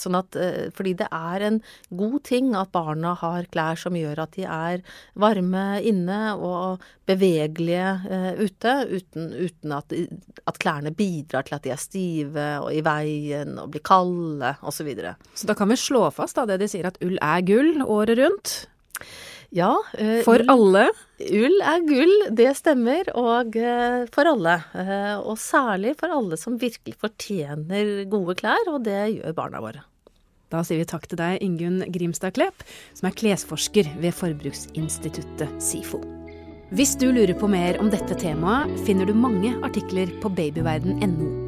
sånn 0.00 0.16
at, 0.16 0.36
fordi 0.72 0.94
det 0.96 1.10
er 1.12 1.42
en 1.44 1.58
god 1.92 2.22
ting 2.24 2.54
at 2.56 2.70
barna 2.72 3.12
har 3.20 3.44
klær 3.52 3.76
som 3.76 3.98
gjør 4.00 4.22
at 4.24 4.32
de 4.32 4.46
er 4.48 4.80
varme 5.12 5.66
inne 5.84 6.32
og 6.40 6.86
bevegelige 7.06 7.92
ute, 8.40 8.72
uten, 8.88 9.28
uten 9.36 9.76
at, 9.76 9.92
at, 10.48 10.56
klærne 10.64 10.94
bidrar 10.96 11.44
til 11.44 11.58
at 11.58 11.68
de 11.68 11.74
er 11.76 11.84
stive 11.84 12.48
og 12.64 12.72
i 12.72 12.80
veien 12.88 13.60
og 13.60 13.76
blir 13.76 13.84
kalde 13.84 14.56
osv. 14.62 14.80
Så, 14.80 14.88
videre. 14.88 15.14
så 15.36 15.52
da 15.52 15.58
kan 15.58 15.68
vi 15.68 15.76
slå 15.76 16.06
fast 16.16 16.40
da 16.40 16.48
det 16.48 16.62
de 16.64 16.72
sier 16.72 16.88
at 16.88 16.96
ull 17.04 17.20
er 17.20 17.44
gull 17.44 17.84
året 17.84 18.16
rundt? 18.24 18.56
Ja. 19.54 19.72
Uh, 19.96 20.20
for 20.26 20.42
ull, 20.42 20.50
alle? 20.52 20.86
Ull 21.24 21.62
er 21.64 21.84
gull, 21.88 22.14
det 22.36 22.50
stemmer. 22.58 23.08
Og 23.16 23.56
uh, 23.56 24.04
for 24.14 24.28
alle. 24.28 24.58
Uh, 24.74 25.16
og 25.22 25.38
særlig 25.40 25.94
for 26.00 26.12
alle 26.14 26.38
som 26.40 26.58
virkelig 26.60 26.98
fortjener 27.00 28.04
gode 28.10 28.36
klær, 28.38 28.68
og 28.72 28.84
det 28.88 29.00
gjør 29.18 29.38
barna 29.38 29.62
våre. 29.64 29.84
Da 30.48 30.62
sier 30.64 30.80
vi 30.80 30.88
takk 30.88 31.04
til 31.10 31.20
deg, 31.20 31.42
Ingunn 31.44 31.82
Grimstad 31.92 32.36
Klepp, 32.38 32.64
som 32.96 33.10
er 33.10 33.16
klesforsker 33.16 33.90
ved 34.00 34.16
Forbruksinstituttet 34.16 35.60
SIFO. 35.60 36.00
Hvis 36.72 36.96
du 37.00 37.08
lurer 37.12 37.36
på 37.36 37.48
mer 37.48 37.80
om 37.80 37.92
dette 37.92 38.16
temaet, 38.20 38.72
finner 38.84 39.08
du 39.08 39.16
mange 39.16 39.54
artikler 39.64 40.12
på 40.22 40.32
babyverden.no. 40.36 41.47